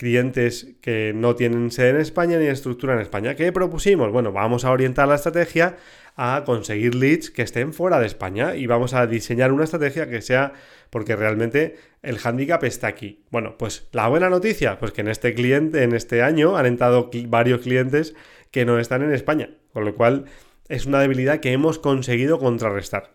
clientes 0.00 0.76
que 0.80 1.12
no 1.14 1.36
tienen 1.36 1.70
sede 1.70 1.90
en 1.90 1.96
España 1.98 2.38
ni 2.38 2.46
estructura 2.46 2.94
en 2.94 3.00
España. 3.00 3.34
¿Qué 3.34 3.52
propusimos? 3.52 4.10
Bueno, 4.10 4.32
vamos 4.32 4.64
a 4.64 4.70
orientar 4.70 5.06
la 5.06 5.16
estrategia 5.16 5.76
a 6.16 6.42
conseguir 6.46 6.94
leads 6.94 7.30
que 7.30 7.42
estén 7.42 7.74
fuera 7.74 8.00
de 8.00 8.06
España 8.06 8.56
y 8.56 8.66
vamos 8.66 8.94
a 8.94 9.06
diseñar 9.06 9.52
una 9.52 9.64
estrategia 9.64 10.08
que 10.08 10.22
sea 10.22 10.54
porque 10.88 11.16
realmente 11.16 11.76
el 12.00 12.16
handicap 12.24 12.64
está 12.64 12.86
aquí. 12.86 13.26
Bueno, 13.30 13.58
pues 13.58 13.88
la 13.92 14.08
buena 14.08 14.30
noticia, 14.30 14.78
pues 14.78 14.92
que 14.92 15.02
en 15.02 15.08
este 15.08 15.34
cliente, 15.34 15.82
en 15.82 15.94
este 15.94 16.22
año, 16.22 16.56
han 16.56 16.64
entrado 16.64 17.10
varios 17.26 17.60
clientes 17.60 18.14
que 18.50 18.64
no 18.64 18.78
están 18.78 19.02
en 19.02 19.12
España, 19.12 19.50
con 19.74 19.84
lo 19.84 19.94
cual 19.94 20.24
es 20.70 20.86
una 20.86 21.00
debilidad 21.00 21.40
que 21.40 21.52
hemos 21.52 21.78
conseguido 21.78 22.38
contrarrestar. 22.38 23.12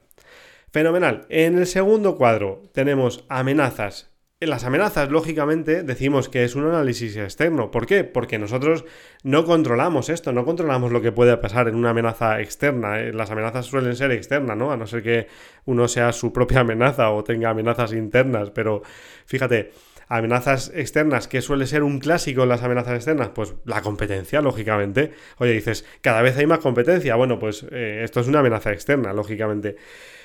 Fenomenal. 0.71 1.25
En 1.29 1.57
el 1.57 1.65
segundo 1.65 2.15
cuadro 2.15 2.61
tenemos 2.75 3.25
amenazas. 3.27 4.14
Las 4.41 4.65
amenazas, 4.65 5.09
lógicamente, 5.11 5.81
decimos 5.83 6.27
que 6.27 6.43
es 6.43 6.55
un 6.55 6.65
análisis 6.65 7.15
externo. 7.15 7.71
¿Por 7.71 7.85
qué? 7.85 8.03
Porque 8.03 8.37
nosotros 8.37 8.83
no 9.23 9.45
controlamos 9.45 10.09
esto, 10.09 10.33
no 10.33 10.43
controlamos 10.43 10.91
lo 10.91 11.01
que 11.01 11.13
puede 11.13 11.37
pasar 11.37 11.69
en 11.69 11.75
una 11.75 11.91
amenaza 11.91 12.41
externa. 12.41 12.99
Eh, 12.99 13.13
las 13.13 13.31
amenazas 13.31 13.65
suelen 13.65 13.95
ser 13.95 14.11
externas, 14.11 14.57
¿no? 14.57 14.73
A 14.73 14.77
no 14.77 14.87
ser 14.87 15.03
que 15.03 15.27
uno 15.63 15.87
sea 15.87 16.11
su 16.11 16.33
propia 16.33 16.59
amenaza 16.61 17.11
o 17.11 17.23
tenga 17.23 17.49
amenazas 17.49 17.93
internas. 17.93 18.51
Pero 18.51 18.81
fíjate, 19.25 19.71
amenazas 20.09 20.69
externas, 20.75 21.29
que 21.29 21.41
suele 21.41 21.65
ser 21.65 21.83
un 21.83 21.99
clásico 21.99 22.43
en 22.43 22.49
las 22.49 22.61
amenazas 22.61 22.95
externas? 22.95 23.29
Pues 23.29 23.55
la 23.63 23.81
competencia, 23.81 24.41
lógicamente. 24.41 25.13
Oye, 25.37 25.53
dices, 25.53 25.85
cada 26.01 26.21
vez 26.21 26.37
hay 26.37 26.45
más 26.45 26.59
competencia. 26.59 27.15
Bueno, 27.15 27.39
pues 27.39 27.65
eh, 27.71 28.01
esto 28.03 28.19
es 28.19 28.27
una 28.27 28.39
amenaza 28.39 28.73
externa, 28.73 29.13
lógicamente. 29.13 29.77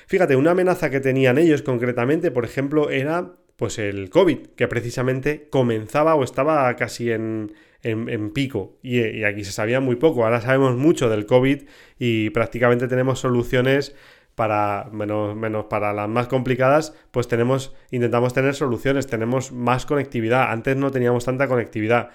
Fíjate, 0.07 0.35
una 0.35 0.51
amenaza 0.51 0.89
que 0.89 0.99
tenían 0.99 1.37
ellos 1.37 1.61
concretamente, 1.61 2.31
por 2.31 2.43
ejemplo, 2.43 2.89
era 2.89 3.35
pues 3.55 3.79
el 3.79 4.09
COVID, 4.09 4.47
que 4.55 4.67
precisamente 4.67 5.47
comenzaba 5.49 6.15
o 6.15 6.23
estaba 6.23 6.75
casi 6.75 7.11
en, 7.11 7.53
pico. 8.33 8.77
Y, 8.81 8.99
y, 8.99 9.23
aquí 9.23 9.43
se 9.43 9.51
sabía 9.51 9.79
muy 9.79 9.95
poco. 9.95 10.23
Ahora 10.23 10.41
sabemos 10.41 10.75
mucho 10.75 11.09
del 11.09 11.25
COVID 11.25 11.63
y 11.99 12.29
prácticamente 12.31 12.87
tenemos 12.87 13.19
soluciones 13.19 13.95
para 14.35 14.89
menos, 14.91 15.35
menos 15.35 15.65
para 15.65 15.93
las 15.93 16.09
más 16.09 16.27
complicadas, 16.27 16.95
pues 17.11 17.27
tenemos, 17.27 17.75
intentamos 17.91 18.33
tener 18.33 18.55
soluciones, 18.55 19.07
tenemos 19.07 19.51
más 19.51 19.85
conectividad. 19.85 20.51
Antes 20.51 20.77
no 20.77 20.91
teníamos 20.91 21.25
tanta 21.25 21.47
conectividad. 21.47 22.09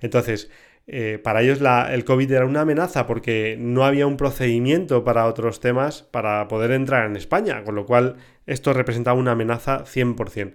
Entonces, 0.00 0.50
eh, 0.86 1.20
para 1.22 1.42
ellos 1.42 1.60
el 1.90 2.04
COVID 2.04 2.32
era 2.32 2.46
una 2.46 2.62
amenaza 2.62 3.06
porque 3.06 3.56
no 3.60 3.84
había 3.84 4.06
un 4.06 4.16
procedimiento 4.16 5.04
para 5.04 5.26
otros 5.26 5.60
temas 5.60 6.02
para 6.02 6.48
poder 6.48 6.72
entrar 6.72 7.06
en 7.06 7.16
España, 7.16 7.62
con 7.62 7.74
lo 7.74 7.84
cual 7.84 8.16
esto 8.46 8.72
representaba 8.72 9.18
una 9.18 9.32
amenaza 9.32 9.84
100%. 9.84 10.54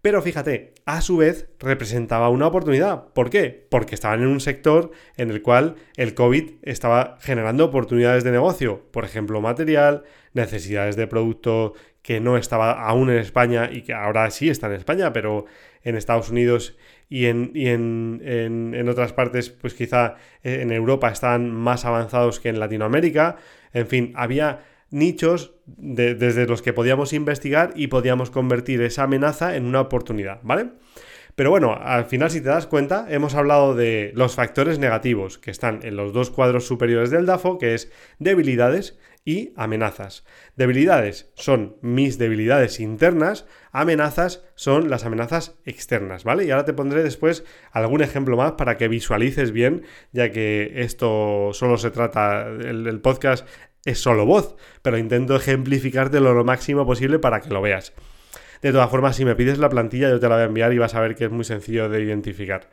Pero 0.00 0.22
fíjate, 0.22 0.74
a 0.86 1.00
su 1.00 1.16
vez 1.16 1.48
representaba 1.58 2.28
una 2.28 2.46
oportunidad. 2.46 3.08
¿Por 3.14 3.30
qué? 3.30 3.66
Porque 3.68 3.94
estaban 3.94 4.20
en 4.20 4.28
un 4.28 4.40
sector 4.40 4.92
en 5.16 5.30
el 5.30 5.42
cual 5.42 5.74
el 5.96 6.14
COVID 6.14 6.50
estaba 6.62 7.18
generando 7.20 7.64
oportunidades 7.64 8.22
de 8.22 8.30
negocio, 8.30 8.84
por 8.92 9.04
ejemplo, 9.04 9.40
material, 9.40 10.04
necesidades 10.34 10.94
de 10.94 11.08
producto 11.08 11.74
que 12.02 12.20
no 12.20 12.36
estaba 12.36 12.86
aún 12.86 13.10
en 13.10 13.18
España 13.18 13.68
y 13.72 13.82
que 13.82 13.92
ahora 13.92 14.30
sí 14.30 14.48
está 14.48 14.68
en 14.68 14.74
España, 14.74 15.12
pero 15.12 15.46
en 15.82 15.96
Estados 15.96 16.30
Unidos 16.30 16.76
y 17.08 17.26
en, 17.26 17.52
en, 17.54 18.88
otras 18.88 19.12
partes, 19.12 19.50
pues 19.50 19.74
quizá 19.74 20.16
eh, 20.42 20.60
en 20.62 20.72
Europa 20.72 21.10
están 21.10 21.50
más 21.50 21.84
avanzados 21.84 22.38
que 22.38 22.50
en 22.50 22.60
Latinoamérica. 22.60 23.36
En 23.72 23.86
fin, 23.86 24.12
había 24.14 24.64
nichos 24.90 25.57
desde 25.76 26.46
los 26.46 26.62
que 26.62 26.72
podíamos 26.72 27.12
investigar 27.12 27.72
y 27.74 27.88
podíamos 27.88 28.30
convertir 28.30 28.82
esa 28.82 29.04
amenaza 29.04 29.56
en 29.56 29.66
una 29.66 29.80
oportunidad, 29.80 30.40
¿vale? 30.42 30.70
Pero 31.38 31.50
bueno, 31.50 31.78
al 31.80 32.06
final 32.06 32.30
si 32.30 32.40
te 32.40 32.48
das 32.48 32.66
cuenta, 32.66 33.06
hemos 33.10 33.36
hablado 33.36 33.76
de 33.76 34.10
los 34.16 34.34
factores 34.34 34.80
negativos 34.80 35.38
que 35.38 35.52
están 35.52 35.80
en 35.84 35.94
los 35.94 36.12
dos 36.12 36.30
cuadros 36.30 36.66
superiores 36.66 37.10
del 37.10 37.26
DAFO, 37.26 37.58
que 37.58 37.74
es 37.74 37.92
debilidades 38.18 38.98
y 39.24 39.52
amenazas. 39.56 40.24
Debilidades 40.56 41.30
son 41.34 41.76
mis 41.82 42.18
debilidades 42.18 42.80
internas, 42.80 43.46
amenazas 43.72 44.42
son 44.54 44.88
las 44.90 45.04
amenazas 45.04 45.58
externas, 45.64 46.24
¿vale? 46.24 46.46
Y 46.46 46.50
ahora 46.50 46.64
te 46.64 46.72
pondré 46.72 47.02
después 47.02 47.44
algún 47.70 48.02
ejemplo 48.02 48.36
más 48.36 48.52
para 48.52 48.76
que 48.76 48.88
visualices 48.88 49.52
bien, 49.52 49.82
ya 50.12 50.32
que 50.32 50.72
esto 50.76 51.50
solo 51.52 51.76
se 51.76 51.90
trata, 51.90 52.48
el, 52.48 53.00
podcast 53.00 53.46
es 53.84 54.00
solo 54.00 54.26
voz, 54.26 54.56
pero 54.82 54.98
intento 54.98 55.36
ejemplificártelo 55.36 56.34
lo 56.34 56.44
máximo 56.44 56.86
posible 56.86 57.18
para 57.18 57.40
que 57.40 57.50
lo 57.50 57.62
veas. 57.62 57.92
De 58.62 58.72
todas 58.72 58.90
formas, 58.90 59.16
si 59.16 59.24
me 59.24 59.36
pides 59.36 59.58
la 59.58 59.68
plantilla, 59.68 60.10
yo 60.10 60.20
te 60.20 60.28
la 60.28 60.36
voy 60.36 60.42
a 60.42 60.46
enviar 60.46 60.72
y 60.72 60.78
vas 60.78 60.94
a 60.94 61.00
ver 61.00 61.14
que 61.14 61.24
es 61.24 61.30
muy 61.30 61.44
sencillo 61.44 61.88
de 61.88 62.02
identificar. 62.02 62.70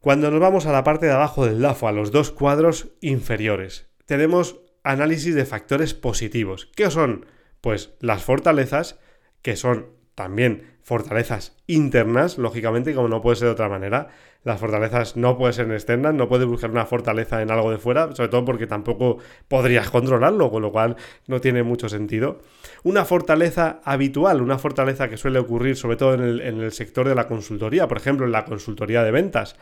Cuando 0.00 0.30
nos 0.30 0.40
vamos 0.40 0.64
a 0.66 0.72
la 0.72 0.84
parte 0.84 1.06
de 1.06 1.12
abajo 1.12 1.44
del 1.44 1.60
DAFO, 1.60 1.86
a 1.86 1.92
los 1.92 2.10
dos 2.10 2.30
cuadros 2.30 2.88
inferiores, 3.00 3.90
tenemos 4.06 4.60
análisis 4.82 5.34
de 5.34 5.44
factores 5.44 5.92
positivos. 5.92 6.70
¿Qué 6.74 6.90
son? 6.90 7.26
Pues 7.60 7.92
las 8.00 8.24
fortalezas, 8.24 8.98
que 9.42 9.56
son 9.56 9.90
también 10.14 10.78
fortalezas 10.82 11.56
internas, 11.66 12.38
lógicamente, 12.38 12.94
como 12.94 13.08
no 13.08 13.20
puede 13.22 13.36
ser 13.36 13.48
de 13.48 13.52
otra 13.52 13.68
manera. 13.68 14.08
Las 14.42 14.58
fortalezas 14.58 15.16
no 15.16 15.36
pueden 15.36 15.52
ser 15.52 15.70
externas, 15.70 16.14
no 16.14 16.28
puedes 16.28 16.46
buscar 16.46 16.70
una 16.70 16.86
fortaleza 16.86 17.42
en 17.42 17.50
algo 17.50 17.70
de 17.70 17.76
fuera, 17.76 18.14
sobre 18.14 18.30
todo 18.30 18.44
porque 18.44 18.66
tampoco 18.66 19.18
podrías 19.48 19.90
controlarlo, 19.90 20.50
con 20.50 20.62
lo 20.62 20.72
cual 20.72 20.96
no 21.26 21.40
tiene 21.40 21.62
mucho 21.62 21.88
sentido. 21.88 22.40
Una 22.82 23.04
fortaleza 23.04 23.80
habitual, 23.84 24.40
una 24.40 24.58
fortaleza 24.58 25.08
que 25.08 25.18
suele 25.18 25.38
ocurrir 25.38 25.76
sobre 25.76 25.96
todo 25.96 26.14
en 26.14 26.22
el, 26.22 26.40
en 26.40 26.60
el 26.60 26.72
sector 26.72 27.06
de 27.06 27.14
la 27.14 27.26
consultoría, 27.26 27.86
por 27.86 27.98
ejemplo, 27.98 28.24
en 28.24 28.32
la 28.32 28.44
consultoría 28.44 29.04
de 29.04 29.10
ventas 29.10 29.56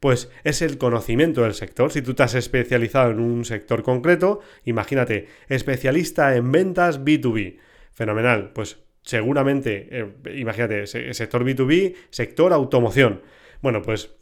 pues 0.00 0.30
es 0.42 0.60
el 0.60 0.76
conocimiento 0.76 1.44
del 1.44 1.54
sector. 1.54 1.90
Si 1.90 2.02
tú 2.02 2.12
te 2.12 2.24
has 2.24 2.34
especializado 2.34 3.10
en 3.10 3.20
un 3.20 3.46
sector 3.46 3.82
concreto, 3.82 4.40
imagínate, 4.66 5.28
especialista 5.48 6.36
en 6.36 6.52
ventas 6.52 7.00
B2B. 7.00 7.58
Fenomenal, 7.92 8.50
pues 8.52 8.83
seguramente, 9.04 9.88
eh, 9.90 10.12
imagínate, 10.34 10.86
sector 10.86 11.44
B2B, 11.44 11.94
sector 12.10 12.52
automoción. 12.52 13.22
Bueno, 13.62 13.82
pues 13.82 14.16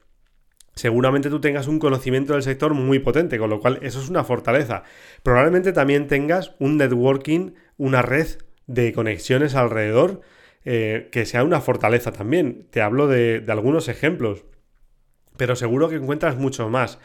seguramente 0.74 1.30
tú 1.30 1.40
tengas 1.40 1.68
un 1.68 1.78
conocimiento 1.78 2.34
del 2.34 2.42
sector 2.42 2.74
muy 2.74 2.98
potente, 2.98 3.38
con 3.38 3.48
lo 3.48 3.60
cual 3.60 3.78
eso 3.82 4.00
es 4.00 4.08
una 4.08 4.24
fortaleza. 4.24 4.82
Probablemente 5.22 5.72
también 5.72 6.08
tengas 6.08 6.54
un 6.58 6.76
networking, 6.76 7.52
una 7.76 8.02
red 8.02 8.26
de 8.66 8.92
conexiones 8.92 9.54
alrededor, 9.54 10.20
eh, 10.64 11.08
que 11.12 11.26
sea 11.26 11.44
una 11.44 11.60
fortaleza 11.60 12.12
también. 12.12 12.66
Te 12.70 12.82
hablo 12.82 13.06
de, 13.06 13.40
de 13.40 13.52
algunos 13.52 13.88
ejemplos, 13.88 14.44
pero 15.36 15.56
seguro 15.56 15.88
que 15.88 15.96
encuentras 15.96 16.36
mucho 16.36 16.68
más. 16.68 16.98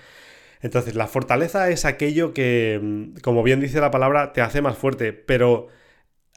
Entonces, 0.62 0.96
la 0.96 1.08
fortaleza 1.08 1.70
es 1.70 1.86
aquello 1.86 2.34
que, 2.34 2.80
mm, 2.82 3.20
como 3.22 3.44
bien 3.44 3.60
dice 3.60 3.80
la 3.80 3.92
palabra, 3.92 4.34
te 4.34 4.42
hace 4.42 4.62
más 4.62 4.78
fuerte, 4.78 5.14
pero 5.14 5.68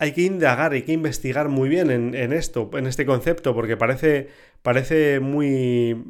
hay 0.00 0.12
que 0.12 0.22
indagar, 0.22 0.72
hay 0.72 0.82
que 0.82 0.92
investigar 0.92 1.50
muy 1.50 1.68
bien 1.68 1.90
en, 1.90 2.32
esto, 2.32 2.70
en 2.72 2.86
este 2.86 3.04
concepto, 3.04 3.54
porque 3.54 3.76
parece, 3.76 4.28
parece 4.62 5.20
muy... 5.20 6.02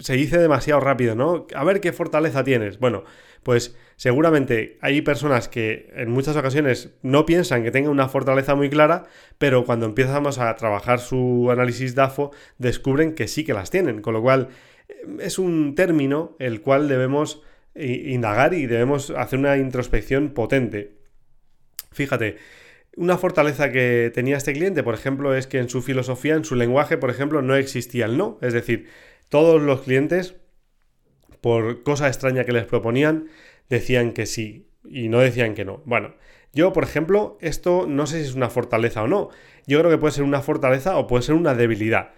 se 0.00 0.12
dice 0.12 0.36
demasiado 0.36 0.80
rápido, 0.80 1.14
¿no? 1.14 1.46
A 1.54 1.64
ver 1.64 1.80
qué 1.80 1.94
fortaleza 1.94 2.44
tienes. 2.44 2.78
Bueno, 2.78 3.04
pues 3.42 3.74
seguramente 3.96 4.76
hay 4.82 5.00
personas 5.00 5.48
que 5.48 5.90
en 5.96 6.10
muchas 6.10 6.36
ocasiones 6.36 6.90
no 7.00 7.24
piensan 7.24 7.62
que 7.62 7.70
tengan 7.70 7.90
una 7.90 8.10
fortaleza 8.10 8.54
muy 8.54 8.68
clara, 8.68 9.04
pero 9.38 9.64
cuando 9.64 9.86
empezamos 9.86 10.38
a 10.38 10.54
trabajar 10.56 11.00
su 11.00 11.50
análisis 11.50 11.94
DAFO, 11.94 12.32
descubren 12.58 13.14
que 13.14 13.28
sí 13.28 13.44
que 13.44 13.54
las 13.54 13.70
tienen, 13.70 14.02
con 14.02 14.12
lo 14.12 14.20
cual 14.20 14.48
eh, 14.90 15.06
es 15.20 15.38
un 15.38 15.74
término 15.74 16.36
el 16.38 16.60
cual 16.60 16.86
debemos 16.86 17.42
indagar 17.74 18.52
y 18.52 18.66
debemos 18.66 19.08
hacer 19.08 19.38
una 19.38 19.56
introspección 19.56 20.34
potente. 20.34 20.98
Fíjate, 21.92 22.36
una 22.96 23.16
fortaleza 23.18 23.70
que 23.70 24.10
tenía 24.14 24.36
este 24.36 24.52
cliente, 24.52 24.82
por 24.82 24.94
ejemplo, 24.94 25.34
es 25.34 25.46
que 25.46 25.58
en 25.58 25.68
su 25.68 25.82
filosofía, 25.82 26.34
en 26.34 26.44
su 26.44 26.54
lenguaje, 26.54 26.98
por 26.98 27.10
ejemplo, 27.10 27.42
no 27.42 27.56
existía 27.56 28.06
el 28.06 28.18
no. 28.18 28.38
Es 28.42 28.52
decir, 28.52 28.88
todos 29.28 29.62
los 29.62 29.82
clientes, 29.82 30.36
por 31.40 31.82
cosa 31.82 32.08
extraña 32.08 32.44
que 32.44 32.52
les 32.52 32.66
proponían, 32.66 33.28
decían 33.68 34.12
que 34.12 34.26
sí 34.26 34.68
y 34.84 35.08
no 35.08 35.20
decían 35.20 35.54
que 35.54 35.64
no. 35.64 35.82
Bueno, 35.86 36.14
yo, 36.52 36.72
por 36.72 36.84
ejemplo, 36.84 37.38
esto 37.40 37.86
no 37.88 38.06
sé 38.06 38.20
si 38.22 38.28
es 38.28 38.34
una 38.34 38.50
fortaleza 38.50 39.02
o 39.02 39.08
no. 39.08 39.30
Yo 39.66 39.78
creo 39.78 39.90
que 39.90 39.98
puede 39.98 40.12
ser 40.12 40.24
una 40.24 40.42
fortaleza 40.42 40.98
o 40.98 41.06
puede 41.06 41.22
ser 41.22 41.34
una 41.34 41.54
debilidad. 41.54 42.12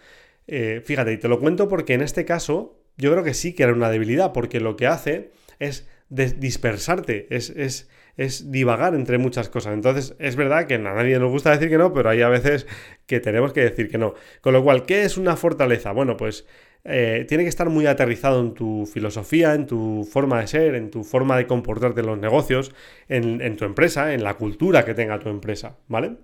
Eh, 0.46 0.82
fíjate, 0.84 1.12
y 1.12 1.18
te 1.18 1.28
lo 1.28 1.38
cuento 1.38 1.68
porque 1.68 1.94
en 1.94 2.02
este 2.02 2.24
caso 2.24 2.80
yo 2.96 3.12
creo 3.12 3.24
que 3.24 3.34
sí 3.34 3.54
que 3.54 3.62
era 3.62 3.72
una 3.72 3.90
debilidad, 3.90 4.32
porque 4.32 4.60
lo 4.60 4.76
que 4.76 4.86
hace 4.86 5.30
es 5.58 5.88
dispersarte, 6.14 7.26
es, 7.30 7.50
es, 7.50 7.88
es, 8.16 8.50
divagar 8.50 8.94
entre 8.94 9.18
muchas 9.18 9.48
cosas. 9.48 9.74
Entonces, 9.74 10.14
es 10.18 10.36
verdad 10.36 10.66
que 10.66 10.74
a 10.74 10.78
nadie 10.78 11.18
nos 11.18 11.30
gusta 11.30 11.50
decir 11.50 11.68
que 11.68 11.78
no, 11.78 11.92
pero 11.92 12.10
hay 12.10 12.22
a 12.22 12.28
veces 12.28 12.66
que 13.06 13.20
tenemos 13.20 13.52
que 13.52 13.62
decir 13.62 13.88
que 13.88 13.98
no. 13.98 14.14
Con 14.40 14.52
lo 14.52 14.62
cual, 14.62 14.86
¿qué 14.86 15.02
es 15.02 15.16
una 15.16 15.36
fortaleza? 15.36 15.92
Bueno, 15.92 16.16
pues 16.16 16.46
eh, 16.84 17.24
tiene 17.28 17.44
que 17.44 17.48
estar 17.48 17.70
muy 17.70 17.86
aterrizado 17.86 18.40
en 18.40 18.54
tu 18.54 18.86
filosofía, 18.86 19.54
en 19.54 19.66
tu 19.66 20.06
forma 20.10 20.40
de 20.40 20.46
ser, 20.46 20.74
en 20.74 20.90
tu 20.90 21.02
forma 21.02 21.36
de 21.36 21.46
comportarte 21.46 22.00
en 22.00 22.06
los 22.06 22.18
negocios, 22.18 22.72
en, 23.08 23.40
en 23.40 23.56
tu 23.56 23.64
empresa, 23.64 24.14
en 24.14 24.22
la 24.22 24.34
cultura 24.34 24.84
que 24.84 24.94
tenga 24.94 25.18
tu 25.18 25.30
empresa, 25.30 25.78
¿vale? 25.88 26.16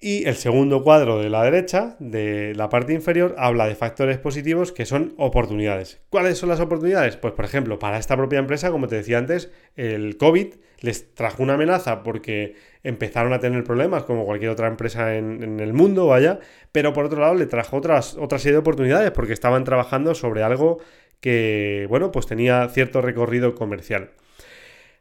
Y 0.00 0.28
el 0.28 0.36
segundo 0.36 0.84
cuadro 0.84 1.20
de 1.20 1.28
la 1.28 1.42
derecha, 1.42 1.96
de 1.98 2.54
la 2.54 2.68
parte 2.68 2.92
inferior, 2.92 3.34
habla 3.36 3.66
de 3.66 3.74
factores 3.74 4.18
positivos 4.18 4.70
que 4.70 4.86
son 4.86 5.14
oportunidades. 5.16 6.00
¿Cuáles 6.08 6.38
son 6.38 6.50
las 6.50 6.60
oportunidades? 6.60 7.16
Pues 7.16 7.34
por 7.34 7.44
ejemplo, 7.44 7.80
para 7.80 7.98
esta 7.98 8.16
propia 8.16 8.38
empresa, 8.38 8.70
como 8.70 8.86
te 8.86 8.94
decía 8.94 9.18
antes, 9.18 9.50
el 9.74 10.16
COVID 10.16 10.54
les 10.82 11.12
trajo 11.14 11.42
una 11.42 11.54
amenaza 11.54 12.04
porque 12.04 12.54
empezaron 12.84 13.32
a 13.32 13.40
tener 13.40 13.64
problemas 13.64 14.04
como 14.04 14.24
cualquier 14.24 14.52
otra 14.52 14.68
empresa 14.68 15.16
en, 15.16 15.58
el 15.58 15.72
mundo, 15.72 16.06
vaya, 16.06 16.38
pero 16.70 16.92
por 16.92 17.06
otro 17.06 17.20
lado 17.20 17.34
le 17.34 17.46
trajo 17.46 17.76
otras, 17.76 18.16
otra 18.16 18.38
serie 18.38 18.52
de 18.52 18.58
oportunidades 18.58 19.10
porque 19.10 19.32
estaban 19.32 19.64
trabajando 19.64 20.14
sobre 20.14 20.44
algo 20.44 20.78
que, 21.20 21.86
bueno, 21.88 22.12
pues 22.12 22.26
tenía 22.26 22.68
cierto 22.68 23.00
recorrido 23.00 23.56
comercial. 23.56 24.10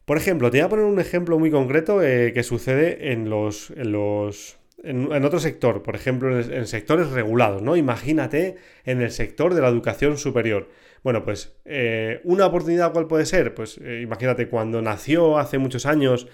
Por 0.05 0.17
ejemplo, 0.17 0.49
te 0.49 0.57
voy 0.57 0.65
a 0.65 0.69
poner 0.69 0.85
un 0.85 0.99
ejemplo 0.99 1.37
muy 1.37 1.51
concreto 1.51 2.01
eh, 2.01 2.33
que 2.33 2.41
sucede 2.41 3.11
en 3.11 3.29
los, 3.29 3.69
en 3.71 3.91
los 3.91 4.57
en, 4.83 5.25
otro 5.25 5.39
sector, 5.39 5.83
por 5.83 5.95
ejemplo, 5.95 6.39
en, 6.39 6.67
sectores 6.67 7.09
regulados, 7.09 7.61
¿no? 7.61 7.75
Imagínate 7.75 8.57
en 8.85 9.01
el 9.01 9.11
sector 9.11 9.53
de 9.53 9.61
la 9.61 9.67
educación 9.69 10.17
superior. 10.17 10.69
Bueno, 11.03 11.23
pues 11.23 11.55
eh, 11.65 12.21
una 12.23 12.45
oportunidad, 12.45 12.91
¿cuál 12.91 13.07
puede 13.07 13.25
ser? 13.25 13.53
Pues 13.53 13.79
eh, 13.83 14.01
imagínate 14.03 14.47
cuando 14.49 14.81
nació 14.81 15.37
hace 15.37 15.57
muchos 15.57 15.85
años 15.85 16.27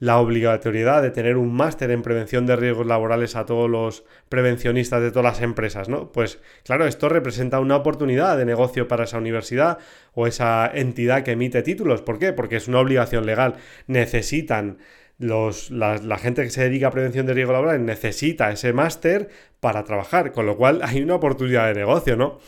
la 0.00 0.18
obligatoriedad 0.18 1.02
de 1.02 1.10
tener 1.10 1.36
un 1.36 1.52
máster 1.52 1.90
en 1.90 2.02
prevención 2.02 2.46
de 2.46 2.54
riesgos 2.54 2.86
laborales 2.86 3.34
a 3.34 3.46
todos 3.46 3.68
los 3.68 4.04
prevencionistas 4.28 5.02
de 5.02 5.10
todas 5.10 5.24
las 5.24 5.42
empresas, 5.42 5.88
¿no? 5.88 6.12
Pues 6.12 6.40
claro, 6.64 6.86
esto 6.86 7.08
representa 7.08 7.58
una 7.58 7.76
oportunidad 7.76 8.36
de 8.38 8.44
negocio 8.44 8.86
para 8.86 9.04
esa 9.04 9.18
universidad 9.18 9.78
o 10.14 10.28
esa 10.28 10.70
entidad 10.72 11.24
que 11.24 11.32
emite 11.32 11.62
títulos. 11.62 12.02
¿Por 12.02 12.20
qué? 12.20 12.32
Porque 12.32 12.56
es 12.56 12.68
una 12.68 12.78
obligación 12.78 13.26
legal. 13.26 13.56
Necesitan 13.88 14.78
los, 15.18 15.70
la, 15.70 16.18
gente 16.18 16.44
que 16.44 16.50
se 16.50 16.62
dedica 16.62 16.88
a 16.88 16.90
prevención 16.90 17.26
de 17.26 17.34
riesgo 17.34 17.52
laboral 17.52 17.84
necesita 17.84 18.50
ese 18.52 18.72
máster 18.72 19.28
para 19.60 19.84
trabajar, 19.84 20.32
con 20.32 20.46
lo 20.46 20.56
cual 20.56 20.80
hay 20.82 21.02
una 21.02 21.16
oportunidad 21.16 21.66
de 21.66 21.74
negocio, 21.74 22.16
¿no? 22.16 22.38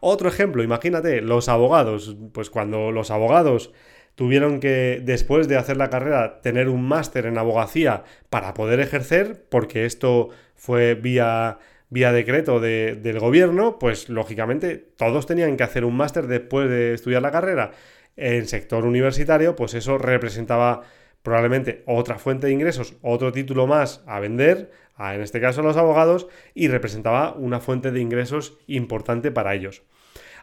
Otro 0.00 0.28
ejemplo, 0.28 0.62
imagínate, 0.62 1.20
los 1.22 1.48
abogados, 1.48 2.16
pues 2.32 2.50
cuando 2.50 2.92
los 2.92 3.10
abogados 3.10 3.72
tuvieron 4.14 4.60
que, 4.60 5.00
después 5.04 5.46
de 5.46 5.56
hacer 5.56 5.76
la 5.76 5.90
carrera, 5.90 6.40
tener 6.40 6.68
un 6.68 6.86
máster 6.86 7.26
en 7.26 7.38
abogacía 7.38 8.04
para 8.28 8.54
poder 8.54 8.80
ejercer, 8.80 9.44
porque 9.48 9.84
esto 9.84 10.30
fue 10.54 10.94
vía, 10.94 11.58
vía 11.90 12.12
decreto 12.12 12.60
del 12.60 13.18
gobierno, 13.20 13.78
pues 13.78 14.08
lógicamente 14.08 14.76
todos 14.96 15.26
tenían 15.26 15.56
que 15.56 15.64
hacer 15.64 15.84
un 15.84 15.96
máster 15.96 16.26
después 16.26 16.68
de 16.68 16.94
estudiar 16.94 17.22
la 17.22 17.30
carrera. 17.30 17.72
En 18.16 18.48
sector 18.48 18.86
universitario, 18.86 19.54
pues 19.54 19.74
eso 19.74 19.98
representaba 19.98 20.82
probablemente 21.26 21.82
otra 21.86 22.20
fuente 22.20 22.46
de 22.46 22.52
ingresos, 22.52 22.94
otro 23.02 23.32
título 23.32 23.66
más 23.66 24.00
a 24.06 24.20
vender, 24.20 24.70
en 24.96 25.20
este 25.20 25.40
caso 25.40 25.60
a 25.60 25.64
los 25.64 25.76
abogados, 25.76 26.28
y 26.54 26.68
representaba 26.68 27.32
una 27.32 27.58
fuente 27.58 27.90
de 27.90 28.00
ingresos 28.00 28.56
importante 28.68 29.32
para 29.32 29.52
ellos. 29.52 29.82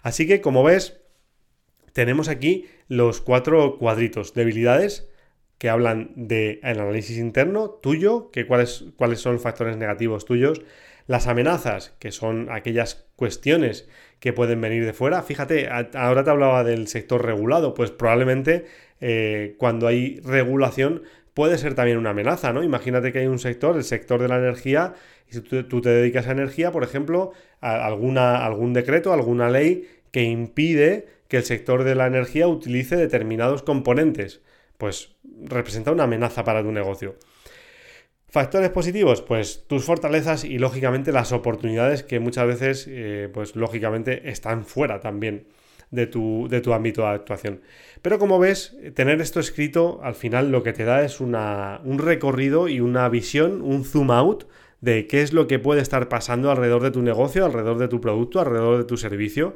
Así 0.02 0.28
que, 0.28 0.42
como 0.42 0.62
ves, 0.62 1.00
tenemos 1.94 2.28
aquí 2.28 2.66
los 2.90 3.22
cuatro 3.22 3.78
cuadritos, 3.78 4.34
debilidades, 4.34 5.10
que 5.58 5.70
hablan 5.70 6.12
del 6.18 6.60
análisis 6.64 7.18
interno 7.18 7.70
tuyo, 7.70 8.30
que 8.30 8.46
cuáles, 8.46 8.84
cuáles 8.98 9.22
son 9.22 9.40
factores 9.40 9.78
negativos 9.78 10.26
tuyos, 10.26 10.64
las 11.08 11.28
amenazas, 11.28 11.96
que 11.98 12.12
son 12.12 12.52
aquellas 12.52 13.08
cuestiones 13.24 13.88
que 14.20 14.34
pueden 14.34 14.60
venir 14.60 14.86
de 14.86 14.92
fuera. 14.92 15.24
Fíjate, 15.24 15.70
ahora 15.70 16.26
te 16.26 16.30
hablaba 16.30 16.66
del 16.66 16.90
sector 16.90 17.26
regulado, 17.26 17.74
pues 17.74 17.90
probablemente 17.90 18.66
eh, 19.00 19.56
cuando 19.58 19.88
hay 19.88 20.20
regulación 20.26 21.04
puede 21.34 21.58
ser 21.58 21.74
también 21.74 21.98
una 21.98 22.10
amenaza, 22.10 22.52
¿no? 22.52 22.64
Imagínate 22.64 23.14
que 23.14 23.20
hay 23.20 23.28
un 23.28 23.40
sector, 23.40 23.78
el 23.78 23.86
sector 23.86 24.22
de 24.22 24.28
la 24.28 24.40
energía, 24.40 24.96
y 25.30 25.36
si 25.36 25.40
tú, 25.42 25.80
te 25.80 25.90
dedicas 25.90 26.28
a 26.28 26.32
energía, 26.32 26.74
por 26.74 26.84
ejemplo, 26.84 27.32
alguna, 27.62 28.46
algún 28.46 28.74
decreto, 28.74 29.14
alguna 29.14 29.50
ley 29.50 29.88
que 30.12 30.24
impide 30.24 31.08
que 31.30 31.38
el 31.38 31.44
sector 31.44 31.86
de 31.86 31.96
la 31.96 32.08
energía 32.08 32.50
utilice 32.50 32.98
determinados 32.98 33.64
componentes, 33.64 34.42
pues 34.78 35.16
representa 35.46 35.94
una 35.94 36.04
amenaza 36.04 36.44
para 36.44 36.62
tu 36.62 36.74
negocio. 36.74 37.16
Factores 38.34 38.72
positivos, 38.72 39.22
pues 39.22 39.66
tus 39.68 39.84
fortalezas 39.86 40.44
y 40.44 40.58
lógicamente 40.58 41.12
las 41.12 41.32
oportunidades 41.32 42.02
que 42.02 42.20
muchas 42.20 42.48
veces, 42.48 42.88
eh, 42.90 43.30
pues 43.32 43.56
lógicamente 43.56 44.28
están 44.32 44.66
fuera 44.66 45.02
también 45.02 45.46
de 45.92 46.08
tu, 46.08 46.48
de 46.50 46.60
tu 46.60 46.74
ámbito 46.74 47.04
de 47.04 47.10
actuación. 47.10 47.62
Pero 48.02 48.18
como 48.18 48.40
ves, 48.40 48.76
tener 48.96 49.22
esto 49.22 49.40
escrito 49.40 50.00
al 50.02 50.16
final 50.16 50.50
lo 50.52 50.64
que 50.64 50.74
te 50.74 50.84
da 50.84 51.04
es 51.04 51.22
una, 51.22 51.80
un 51.84 52.00
recorrido 52.00 52.70
y 52.70 52.80
una 52.80 53.08
visión, 53.08 53.62
un 53.62 53.86
zoom 53.86 54.10
out 54.10 54.46
de 54.82 55.06
qué 55.06 55.22
es 55.22 55.32
lo 55.32 55.46
que 55.46 55.60
puede 55.60 55.82
estar 55.82 56.10
pasando 56.10 56.50
alrededor 56.50 56.82
de 56.82 56.90
tu 56.90 57.04
negocio, 57.04 57.46
alrededor 57.46 57.78
de 57.78 57.88
tu 57.88 58.02
producto, 58.02 58.40
alrededor 58.40 58.80
de 58.80 58.86
tu 58.86 58.98
servicio 58.98 59.54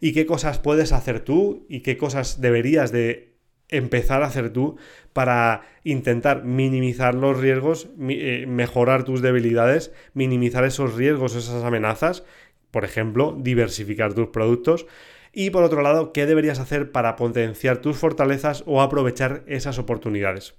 y 0.00 0.12
qué 0.12 0.26
cosas 0.26 0.58
puedes 0.58 0.90
hacer 0.90 1.20
tú 1.20 1.66
y 1.68 1.82
qué 1.82 1.96
cosas 1.96 2.40
deberías 2.40 2.90
de 2.90 3.37
empezar 3.68 4.22
a 4.22 4.26
hacer 4.26 4.52
tú 4.52 4.76
para 5.12 5.62
intentar 5.84 6.44
minimizar 6.44 7.14
los 7.14 7.38
riesgos, 7.38 7.88
eh, 8.08 8.46
mejorar 8.46 9.04
tus 9.04 9.22
debilidades, 9.22 9.92
minimizar 10.14 10.64
esos 10.64 10.94
riesgos, 10.94 11.34
esas 11.34 11.64
amenazas, 11.64 12.24
por 12.70 12.84
ejemplo, 12.84 13.36
diversificar 13.38 14.14
tus 14.14 14.28
productos 14.28 14.86
y 15.32 15.50
por 15.50 15.62
otro 15.62 15.82
lado, 15.82 16.12
¿qué 16.12 16.26
deberías 16.26 16.58
hacer 16.58 16.90
para 16.90 17.16
potenciar 17.16 17.78
tus 17.78 17.96
fortalezas 17.96 18.64
o 18.66 18.82
aprovechar 18.82 19.44
esas 19.46 19.78
oportunidades? 19.78 20.54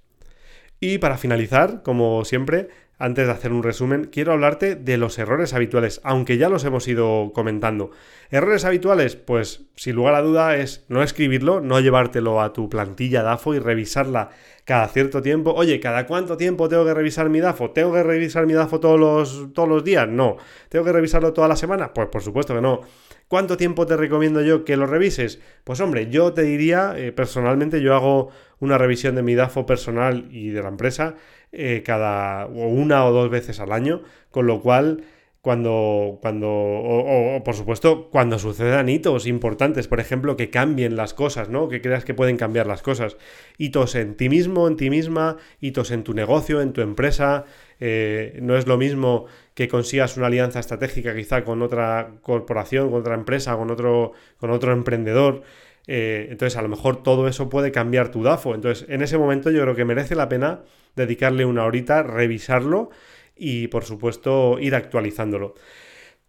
Y 0.79 0.99
para 0.99 1.17
finalizar, 1.17 1.83
como 1.83 2.23
siempre, 2.23 2.69
antes 2.99 3.27
de 3.27 3.31
hacer 3.31 3.53
un 3.53 3.63
resumen, 3.63 4.09
quiero 4.11 4.33
hablarte 4.33 4.75
de 4.75 4.97
los 4.97 5.17
errores 5.17 5.53
habituales, 5.53 6.01
aunque 6.03 6.37
ya 6.37 6.49
los 6.49 6.65
hemos 6.65 6.85
ido 6.89 7.31
comentando. 7.33 7.91
Errores 8.29 8.65
habituales, 8.65 9.15
pues 9.15 9.61
sin 9.75 9.95
lugar 9.95 10.15
a 10.15 10.21
duda 10.21 10.57
es 10.57 10.83
no 10.89 11.01
escribirlo, 11.01 11.61
no 11.61 11.79
llevártelo 11.79 12.41
a 12.41 12.51
tu 12.51 12.67
plantilla 12.69 13.23
DAFO 13.23 13.55
y 13.55 13.59
revisarla 13.59 14.31
cada 14.65 14.89
cierto 14.89 15.21
tiempo. 15.21 15.53
Oye, 15.53 15.79
¿cada 15.79 16.05
cuánto 16.05 16.35
tiempo 16.35 16.67
tengo 16.67 16.83
que 16.83 16.93
revisar 16.93 17.29
mi 17.29 17.39
DAFO? 17.39 17.71
¿Tengo 17.71 17.93
que 17.93 18.03
revisar 18.03 18.45
mi 18.45 18.53
DAFO 18.53 18.81
todos 18.81 18.99
los, 18.99 19.53
todos 19.53 19.69
los 19.69 19.83
días? 19.83 20.07
No. 20.09 20.35
¿Tengo 20.67 20.83
que 20.83 20.91
revisarlo 20.91 21.31
toda 21.31 21.47
la 21.47 21.55
semana? 21.55 21.93
Pues 21.93 22.09
por 22.09 22.21
supuesto 22.21 22.53
que 22.53 22.61
no. 22.61 22.81
¿Cuánto 23.29 23.57
tiempo 23.57 23.85
te 23.85 23.95
recomiendo 23.95 24.41
yo 24.41 24.65
que 24.65 24.75
lo 24.75 24.87
revises? 24.87 25.39
Pues 25.63 25.79
hombre, 25.79 26.09
yo 26.09 26.33
te 26.33 26.41
diría, 26.41 26.95
eh, 26.97 27.11
personalmente 27.11 27.79
yo 27.79 27.95
hago 27.95 28.29
una 28.59 28.77
revisión 28.77 29.15
de 29.15 29.21
mi 29.21 29.35
DAFO 29.35 29.65
personal 29.65 30.27
y 30.31 30.49
de 30.49 30.61
la 30.61 30.69
empresa 30.69 31.15
eh, 31.51 31.83
cada 31.85 32.47
una 32.47 33.05
o 33.05 33.11
dos 33.11 33.29
veces 33.29 33.59
al 33.59 33.71
año, 33.71 34.01
con 34.31 34.47
lo 34.47 34.61
cual 34.61 35.03
cuando, 35.41 36.19
cuando 36.21 36.49
o, 36.49 37.41
por 37.45 37.55
supuesto, 37.55 38.09
cuando 38.11 38.39
sucedan 38.39 38.89
hitos 38.89 39.25
importantes, 39.25 39.87
por 39.87 40.01
ejemplo, 40.01 40.35
que 40.35 40.49
cambien 40.49 40.97
las 40.97 41.13
cosas, 41.13 41.47
¿no? 41.49 41.69
Que 41.69 41.81
creas 41.81 42.03
que 42.03 42.13
pueden 42.13 42.35
cambiar 42.35 42.67
las 42.67 42.81
cosas. 42.81 43.17
Hitos 43.57 43.95
en 43.95 44.15
ti 44.15 44.27
mismo, 44.27 44.67
en 44.67 44.75
ti 44.75 44.89
misma, 44.89 45.37
hitos 45.61 45.91
en 45.91 46.03
tu 46.03 46.13
negocio, 46.13 46.61
en 46.61 46.73
tu 46.73 46.81
empresa. 46.81 47.45
Eh, 47.79 48.37
no 48.41 48.57
es 48.57 48.67
lo 48.67 48.77
mismo 48.77 49.27
que 49.53 49.69
consigas 49.69 50.17
una 50.17 50.27
alianza 50.27 50.59
estratégica 50.59 51.15
quizá 51.15 51.45
con 51.45 51.61
otra 51.61 52.15
corporación, 52.21 52.89
con 52.91 52.99
otra 52.99 53.15
empresa, 53.15 53.55
con 53.55 53.71
otro, 53.71 54.11
con 54.37 54.51
otro 54.51 54.73
emprendedor. 54.73 55.43
Eh, 55.87 56.27
entonces, 56.29 56.57
a 56.57 56.61
lo 56.61 56.69
mejor 56.69 57.03
todo 57.03 57.27
eso 57.27 57.49
puede 57.49 57.71
cambiar 57.71 58.11
tu 58.11 58.23
DAFO. 58.23 58.55
Entonces, 58.55 58.87
en 58.89 59.01
ese 59.01 59.17
momento 59.17 59.49
yo 59.51 59.61
creo 59.63 59.75
que 59.75 59.85
merece 59.85 60.15
la 60.15 60.29
pena 60.29 60.61
dedicarle 60.95 61.45
una 61.45 61.65
horita, 61.65 62.03
revisarlo 62.03 62.89
y, 63.35 63.67
por 63.67 63.85
supuesto, 63.85 64.59
ir 64.59 64.75
actualizándolo. 64.75 65.55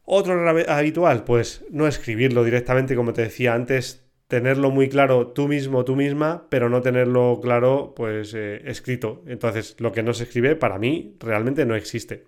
Otro 0.04 0.48
habitual, 0.68 1.24
pues 1.24 1.64
no 1.70 1.86
escribirlo 1.86 2.42
directamente, 2.42 2.96
como 2.96 3.12
te 3.12 3.22
decía 3.22 3.54
antes, 3.54 4.04
tenerlo 4.30 4.70
muy 4.70 4.88
claro 4.88 5.28
tú 5.28 5.48
mismo, 5.48 5.84
tú 5.84 5.96
misma, 5.96 6.46
pero 6.50 6.68
no 6.68 6.80
tenerlo 6.80 7.40
claro, 7.42 7.94
pues 7.94 8.32
eh, 8.34 8.62
escrito. 8.64 9.22
Entonces, 9.26 9.76
lo 9.78 9.92
que 9.92 10.02
no 10.02 10.14
se 10.14 10.24
escribe, 10.24 10.56
para 10.56 10.78
mí, 10.78 11.16
realmente 11.20 11.66
no 11.66 11.74
existe. 11.74 12.24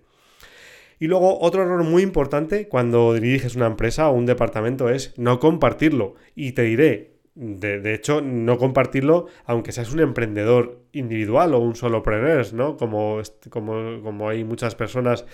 Y 0.99 1.07
luego 1.07 1.39
otro 1.39 1.63
error 1.63 1.83
muy 1.83 2.03
importante 2.03 2.67
cuando 2.67 3.13
diriges 3.13 3.55
una 3.55 3.67
empresa 3.67 4.09
o 4.09 4.13
un 4.13 4.25
departamento 4.25 4.89
es 4.89 5.13
no 5.17 5.39
compartirlo. 5.39 6.15
Y 6.35 6.53
te 6.53 6.63
diré, 6.63 7.12
de, 7.35 7.93
hecho, 7.93 8.21
no 8.21 8.57
compartirlo, 8.57 9.27
aunque 9.45 9.71
seas 9.71 9.91
un 9.91 9.99
emprendedor 9.99 10.81
individual 10.91 11.53
o 11.53 11.59
un 11.59 11.75
solopreneur, 11.75 12.53
¿no? 12.53 12.77
Como, 12.77 13.21
como, 13.49 14.01
como 14.03 14.29
hay 14.29 14.43
muchas 14.43 14.75
personas 14.75 15.25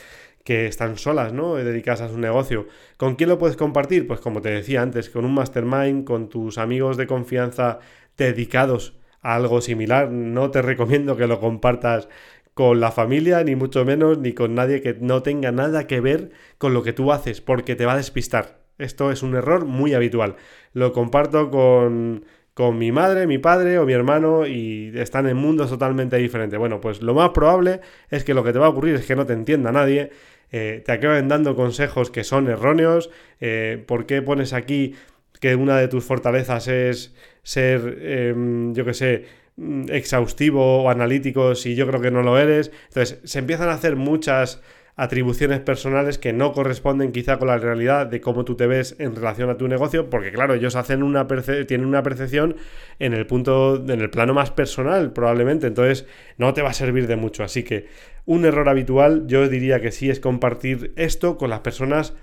que 0.44 0.66
están 0.68 0.98
solas, 0.98 1.34
¿no? 1.34 1.56
Dedicadas 1.56 2.02
a 2.02 2.10
su 2.10 2.18
negocio. 2.18 2.68
¿Con 2.98 3.16
quién 3.16 3.30
lo 3.30 3.38
puedes 3.38 3.58
compartir? 3.58 4.08
Pues 4.08 4.22
como 4.22 4.42
te 4.42 4.50
decía 4.50 4.82
antes, 4.82 5.10
con 5.10 5.26
un 5.26 5.34
mastermind, 5.34 6.06
con 6.06 6.30
tus 6.30 6.58
amigos 6.58 6.98
de 6.98 7.08
confianza 7.08 7.80
dedicados 8.18 8.98
a 9.22 9.36
algo 9.36 9.62
similar. 9.62 10.10
No 10.10 10.52
te 10.52 10.62
recomiendo 10.62 11.18
que 11.18 11.28
lo 11.28 11.40
compartas 11.40 12.08
con 12.54 12.80
la 12.80 12.92
familia, 12.92 13.44
ni 13.44 13.56
mucho 13.56 13.86
menos, 13.86 14.18
ni 14.20 14.34
con 14.34 14.56
nadie 14.56 14.82
que 14.82 14.94
no 14.94 15.24
tenga 15.24 15.52
nada 15.52 15.88
que 15.88 16.02
ver 16.02 16.32
con 16.58 16.74
lo 16.74 16.84
que 16.84 16.94
tú 16.94 17.12
haces, 17.12 17.42
porque 17.42 17.76
te 17.76 17.86
va 17.86 17.94
a 17.94 17.98
despistar. 17.98 18.59
Esto 18.80 19.12
es 19.12 19.22
un 19.22 19.36
error 19.36 19.66
muy 19.66 19.94
habitual. 19.94 20.38
Lo 20.74 20.94
comparto 20.94 21.52
con, 21.52 22.26
con 22.54 22.78
mi 22.78 22.92
madre, 22.92 23.28
mi 23.28 23.38
padre 23.38 23.78
o 23.80 23.86
mi 23.86 23.94
hermano 23.94 24.46
y 24.46 24.92
están 24.96 25.28
en 25.28 25.38
mundos 25.38 25.70
totalmente 25.70 26.18
diferentes. 26.18 26.60
Bueno, 26.60 26.82
pues 26.82 27.02
lo 27.02 27.14
más 27.14 27.30
probable 27.30 27.82
es 28.10 28.24
que 28.24 28.34
lo 28.34 28.44
que 28.44 28.52
te 28.52 28.60
va 28.60 28.66
a 28.66 28.70
ocurrir 28.70 28.96
es 28.96 29.06
que 29.06 29.16
no 29.16 29.26
te 29.26 29.32
entienda 29.34 29.72
nadie, 29.72 30.12
eh, 30.52 30.82
te 30.86 30.92
acaben 30.92 31.28
dando 31.28 31.56
consejos 31.56 32.12
que 32.12 32.24
son 32.24 32.50
erróneos, 32.50 33.12
eh, 33.40 33.84
¿por 33.88 34.06
qué 34.06 34.22
pones 34.22 34.52
aquí 34.54 34.96
que 35.40 35.56
una 35.56 35.78
de 35.78 35.88
tus 35.88 36.04
fortalezas 36.04 36.68
es 36.68 37.16
ser, 37.44 37.98
em, 38.02 38.74
yo 38.74 38.84
qué 38.84 38.94
sé, 38.94 39.26
mm, 39.56 39.86
exhaustivo 39.90 40.84
o 40.84 40.90
analítico 40.90 41.56
si 41.56 41.76
yo 41.76 41.88
creo 41.88 42.02
que 42.02 42.12
no 42.12 42.24
lo 42.24 42.38
eres? 42.38 42.72
Entonces, 42.90 43.20
se 43.24 43.40
empiezan 43.40 43.70
a 43.70 43.74
hacer 43.74 43.96
muchas 43.96 44.62
atribuciones 45.00 45.62
personales 45.62 46.18
que 46.18 46.34
no 46.34 46.52
corresponden 46.52 47.14
quizá 47.14 47.40
con 47.40 47.48
la 47.48 47.58
realidad 47.58 48.06
de 48.08 48.20
cómo 48.20 48.44
tú 48.44 48.56
te 48.56 48.68
ves 48.68 48.98
en 49.00 49.16
relación 49.16 49.50
a 49.50 49.56
tu 49.56 49.66
negocio, 49.70 50.10
porque 50.10 50.34
claro, 50.34 50.56
ellos 50.56 50.76
hacen 50.76 51.04
una 51.04 51.26
tienen 51.66 51.88
una 51.88 52.04
percepción 52.04 52.58
en 53.00 53.14
el 53.14 53.26
punto, 53.26 53.78
en 53.78 54.02
el 54.02 54.10
plano 54.10 54.34
más 54.34 54.52
personal, 54.52 55.14
probablemente, 55.14 55.68
entonces 55.68 56.06
no 56.38 56.54
te 56.54 56.62
va 56.62 56.72
a 56.72 56.74
servir 56.74 57.08
de 57.08 57.16
mucho. 57.16 57.46
Así 57.46 57.64
que 57.64 57.88
un 58.26 58.44
error 58.44 58.68
habitual, 58.68 59.24
yo 59.28 59.48
diría 59.48 59.80
que 59.80 59.94
sí 59.94 60.10
es 60.10 60.20
compartir 60.20 60.92
esto 60.98 61.38
con 61.38 61.50
las 61.50 61.62
personas 61.62 62.14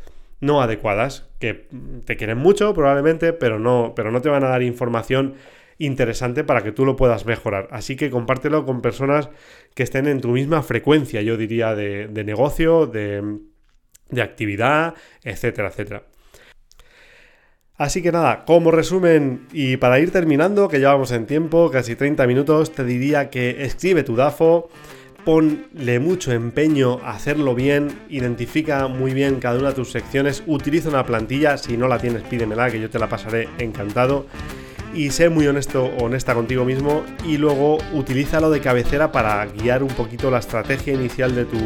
no 0.41 0.61
adecuadas, 0.61 1.27
que 1.39 1.69
te 2.05 2.19
quieren 2.19 2.37
mucho 2.37 2.75
probablemente, 2.75 3.33
pero 3.33 3.59
no, 3.59 3.95
pero 3.97 4.11
no 4.11 4.21
te 4.21 4.29
van 4.29 4.45
a 4.45 4.49
dar 4.49 4.63
información 4.63 5.35
interesante 5.79 6.45
para 6.45 6.63
que 6.63 6.73
tú 6.73 6.85
lo 6.85 6.97
puedas 6.97 7.27
mejorar. 7.27 7.69
Así 7.71 7.97
que 7.97 8.11
compártelo 8.11 8.65
con 8.65 8.81
personas 8.81 9.29
que 9.75 9.83
estén 9.83 10.07
en 10.07 10.21
tu 10.21 10.29
misma 10.29 10.63
frecuencia, 10.63 11.23
yo 11.23 11.37
diría, 11.37 11.75
de, 11.75 12.09
negocio, 12.25 12.87
de, 12.87 13.39
de 14.11 14.23
actividad, 14.23 14.95
etcétera, 15.23 15.69
etcétera. 15.69 16.05
Así 17.79 18.01
que 18.01 18.11
nada, 18.11 18.47
como 18.47 18.71
resumen 18.71 19.49
y 19.53 19.77
para 19.77 20.01
ir 20.01 20.11
terminando, 20.11 20.69
que 20.69 20.79
llevamos 20.79 21.13
en 21.13 21.27
tiempo, 21.27 21.71
casi 21.71 21.95
30 21.95 22.27
minutos, 22.27 22.73
te 22.73 22.85
diría 22.85 23.29
que 23.29 23.65
escribe 23.65 24.03
tu 24.03 24.17
DAFO, 24.17 24.71
ponle 25.27 26.01
mucho 26.01 26.33
empeño 26.33 27.01
a 27.03 27.11
hacerlo 27.11 27.55
bien, 27.55 27.89
identifica 28.09 28.89
muy 28.89 29.13
bien 29.13 29.41
cada 29.41 29.59
una 29.59 29.69
de 29.71 29.75
tus 29.75 29.91
secciones, 29.91 30.43
utiliza 30.47 30.89
una 30.89 31.05
plantilla, 31.05 31.59
si 31.59 31.77
no 31.77 31.87
la 31.87 31.99
tienes 31.99 32.23
pídemela 32.23 32.71
que 32.71 32.81
yo 32.81 32.89
te 32.89 32.99
la 32.99 33.11
pasaré 33.11 33.49
encantado 33.59 34.27
y 34.97 35.11
sé 35.11 35.29
muy 35.29 35.47
honesto 35.47 35.85
honesta 36.01 36.35
contigo 36.35 36.65
mismo 36.65 37.05
y 37.25 37.37
luego 37.37 37.79
utilízalo 37.93 38.51
de 38.51 38.61
cabecera 38.61 39.13
para 39.13 39.45
guiar 39.47 39.83
un 39.83 39.91
poquito 39.91 40.31
la 40.31 40.39
estrategia 40.39 40.95
inicial 40.95 41.35
de 41.35 41.45
tu, 41.45 41.59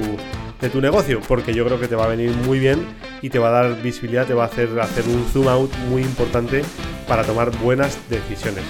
de 0.61 0.69
tu 0.69 0.81
negocio, 0.81 1.21
porque 1.29 1.55
yo 1.55 1.65
creo 1.65 1.79
que 1.79 1.87
te 1.87 1.95
va 1.95 2.05
a 2.05 2.09
venir 2.09 2.33
muy 2.45 2.59
bien 2.59 2.85
y 3.23 3.31
te 3.31 3.39
va 3.39 3.49
a 3.49 3.63
dar 3.63 3.83
visibilidad, 3.83 4.27
te 4.27 4.35
va 4.35 4.45
a 4.45 4.47
hacer, 4.47 4.69
hacer 4.81 5.05
un 5.07 5.25
zoom 5.33 5.47
out 5.47 5.73
muy 5.89 6.03
importante 6.03 6.63
para 7.07 7.23
tomar 7.23 7.57
buenas 7.59 7.99
decisiones. 8.11 8.65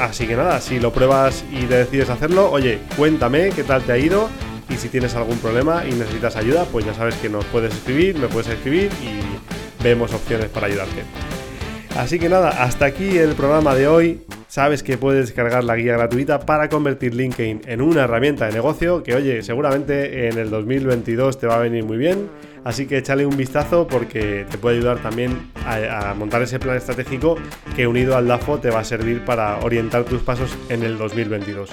Así 0.00 0.26
que 0.26 0.36
nada, 0.36 0.60
si 0.60 0.80
lo 0.80 0.92
pruebas 0.92 1.44
y 1.52 1.66
decides 1.66 2.10
hacerlo, 2.10 2.50
oye, 2.50 2.80
cuéntame 2.96 3.50
qué 3.50 3.62
tal 3.62 3.82
te 3.82 3.92
ha 3.92 3.98
ido 3.98 4.28
y 4.68 4.74
si 4.74 4.88
tienes 4.88 5.14
algún 5.14 5.38
problema 5.38 5.84
y 5.86 5.92
necesitas 5.92 6.36
ayuda, 6.36 6.64
pues 6.64 6.84
ya 6.84 6.94
sabes 6.94 7.14
que 7.16 7.28
nos 7.28 7.44
puedes 7.46 7.72
escribir, 7.72 8.18
me 8.18 8.26
puedes 8.26 8.48
escribir 8.48 8.90
y 9.02 9.82
vemos 9.82 10.12
opciones 10.12 10.48
para 10.48 10.66
ayudarte. 10.66 11.04
Así 11.98 12.20
que 12.20 12.28
nada, 12.28 12.50
hasta 12.62 12.84
aquí 12.84 13.18
el 13.18 13.34
programa 13.34 13.74
de 13.74 13.88
hoy. 13.88 14.20
Sabes 14.46 14.84
que 14.84 14.96
puedes 14.96 15.26
descargar 15.26 15.64
la 15.64 15.74
guía 15.74 15.94
gratuita 15.94 16.38
para 16.38 16.68
convertir 16.68 17.12
LinkedIn 17.12 17.62
en 17.66 17.82
una 17.82 18.04
herramienta 18.04 18.46
de 18.46 18.52
negocio 18.52 19.02
que, 19.02 19.16
oye, 19.16 19.42
seguramente 19.42 20.28
en 20.28 20.38
el 20.38 20.48
2022 20.48 21.40
te 21.40 21.48
va 21.48 21.56
a 21.56 21.58
venir 21.58 21.82
muy 21.82 21.96
bien. 21.96 22.30
Así 22.62 22.86
que 22.86 22.98
échale 22.98 23.26
un 23.26 23.36
vistazo 23.36 23.88
porque 23.88 24.46
te 24.48 24.58
puede 24.58 24.76
ayudar 24.76 25.02
también 25.02 25.50
a, 25.66 26.10
a, 26.10 26.14
montar 26.14 26.40
ese 26.40 26.60
plan 26.60 26.76
estratégico 26.76 27.36
que 27.74 27.88
unido 27.88 28.16
al 28.16 28.28
DAFO 28.28 28.58
te 28.58 28.70
va 28.70 28.78
a 28.78 28.84
servir 28.84 29.24
para 29.24 29.58
orientar 29.58 30.04
tus 30.04 30.22
pasos 30.22 30.56
en 30.68 30.84
el 30.84 30.98
2022. 30.98 31.70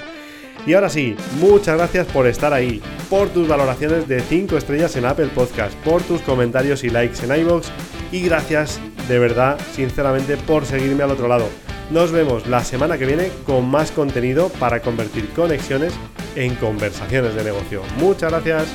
Y 0.66 0.74
ahora 0.74 0.88
sí, 0.88 1.14
muchas 1.38 1.76
gracias 1.76 2.08
por 2.08 2.26
estar 2.26 2.52
ahí, 2.52 2.82
por 3.08 3.28
tus 3.28 3.46
valoraciones 3.46 4.08
de 4.08 4.18
5 4.18 4.56
estrellas 4.56 4.96
en 4.96 5.04
Apple 5.04 5.28
Podcast, 5.32 5.74
por 5.84 6.02
tus 6.02 6.20
comentarios 6.22 6.82
y 6.82 6.90
likes 6.90 7.24
en 7.24 7.40
iVoox 7.42 7.68
y 8.10 8.22
gracias 8.22 8.80
de 9.08 9.18
verdad, 9.18 9.58
sinceramente, 9.72 10.36
por 10.36 10.64
seguirme 10.64 11.02
al 11.02 11.10
otro 11.10 11.28
lado. 11.28 11.48
Nos 11.90 12.10
vemos 12.10 12.46
la 12.46 12.64
semana 12.64 12.98
que 12.98 13.06
viene 13.06 13.30
con 13.44 13.68
más 13.68 13.92
contenido 13.92 14.48
para 14.48 14.80
convertir 14.80 15.28
conexiones 15.30 15.92
en 16.34 16.54
conversaciones 16.56 17.34
de 17.34 17.44
negocio. 17.44 17.82
Muchas 17.98 18.30
gracias. 18.32 18.66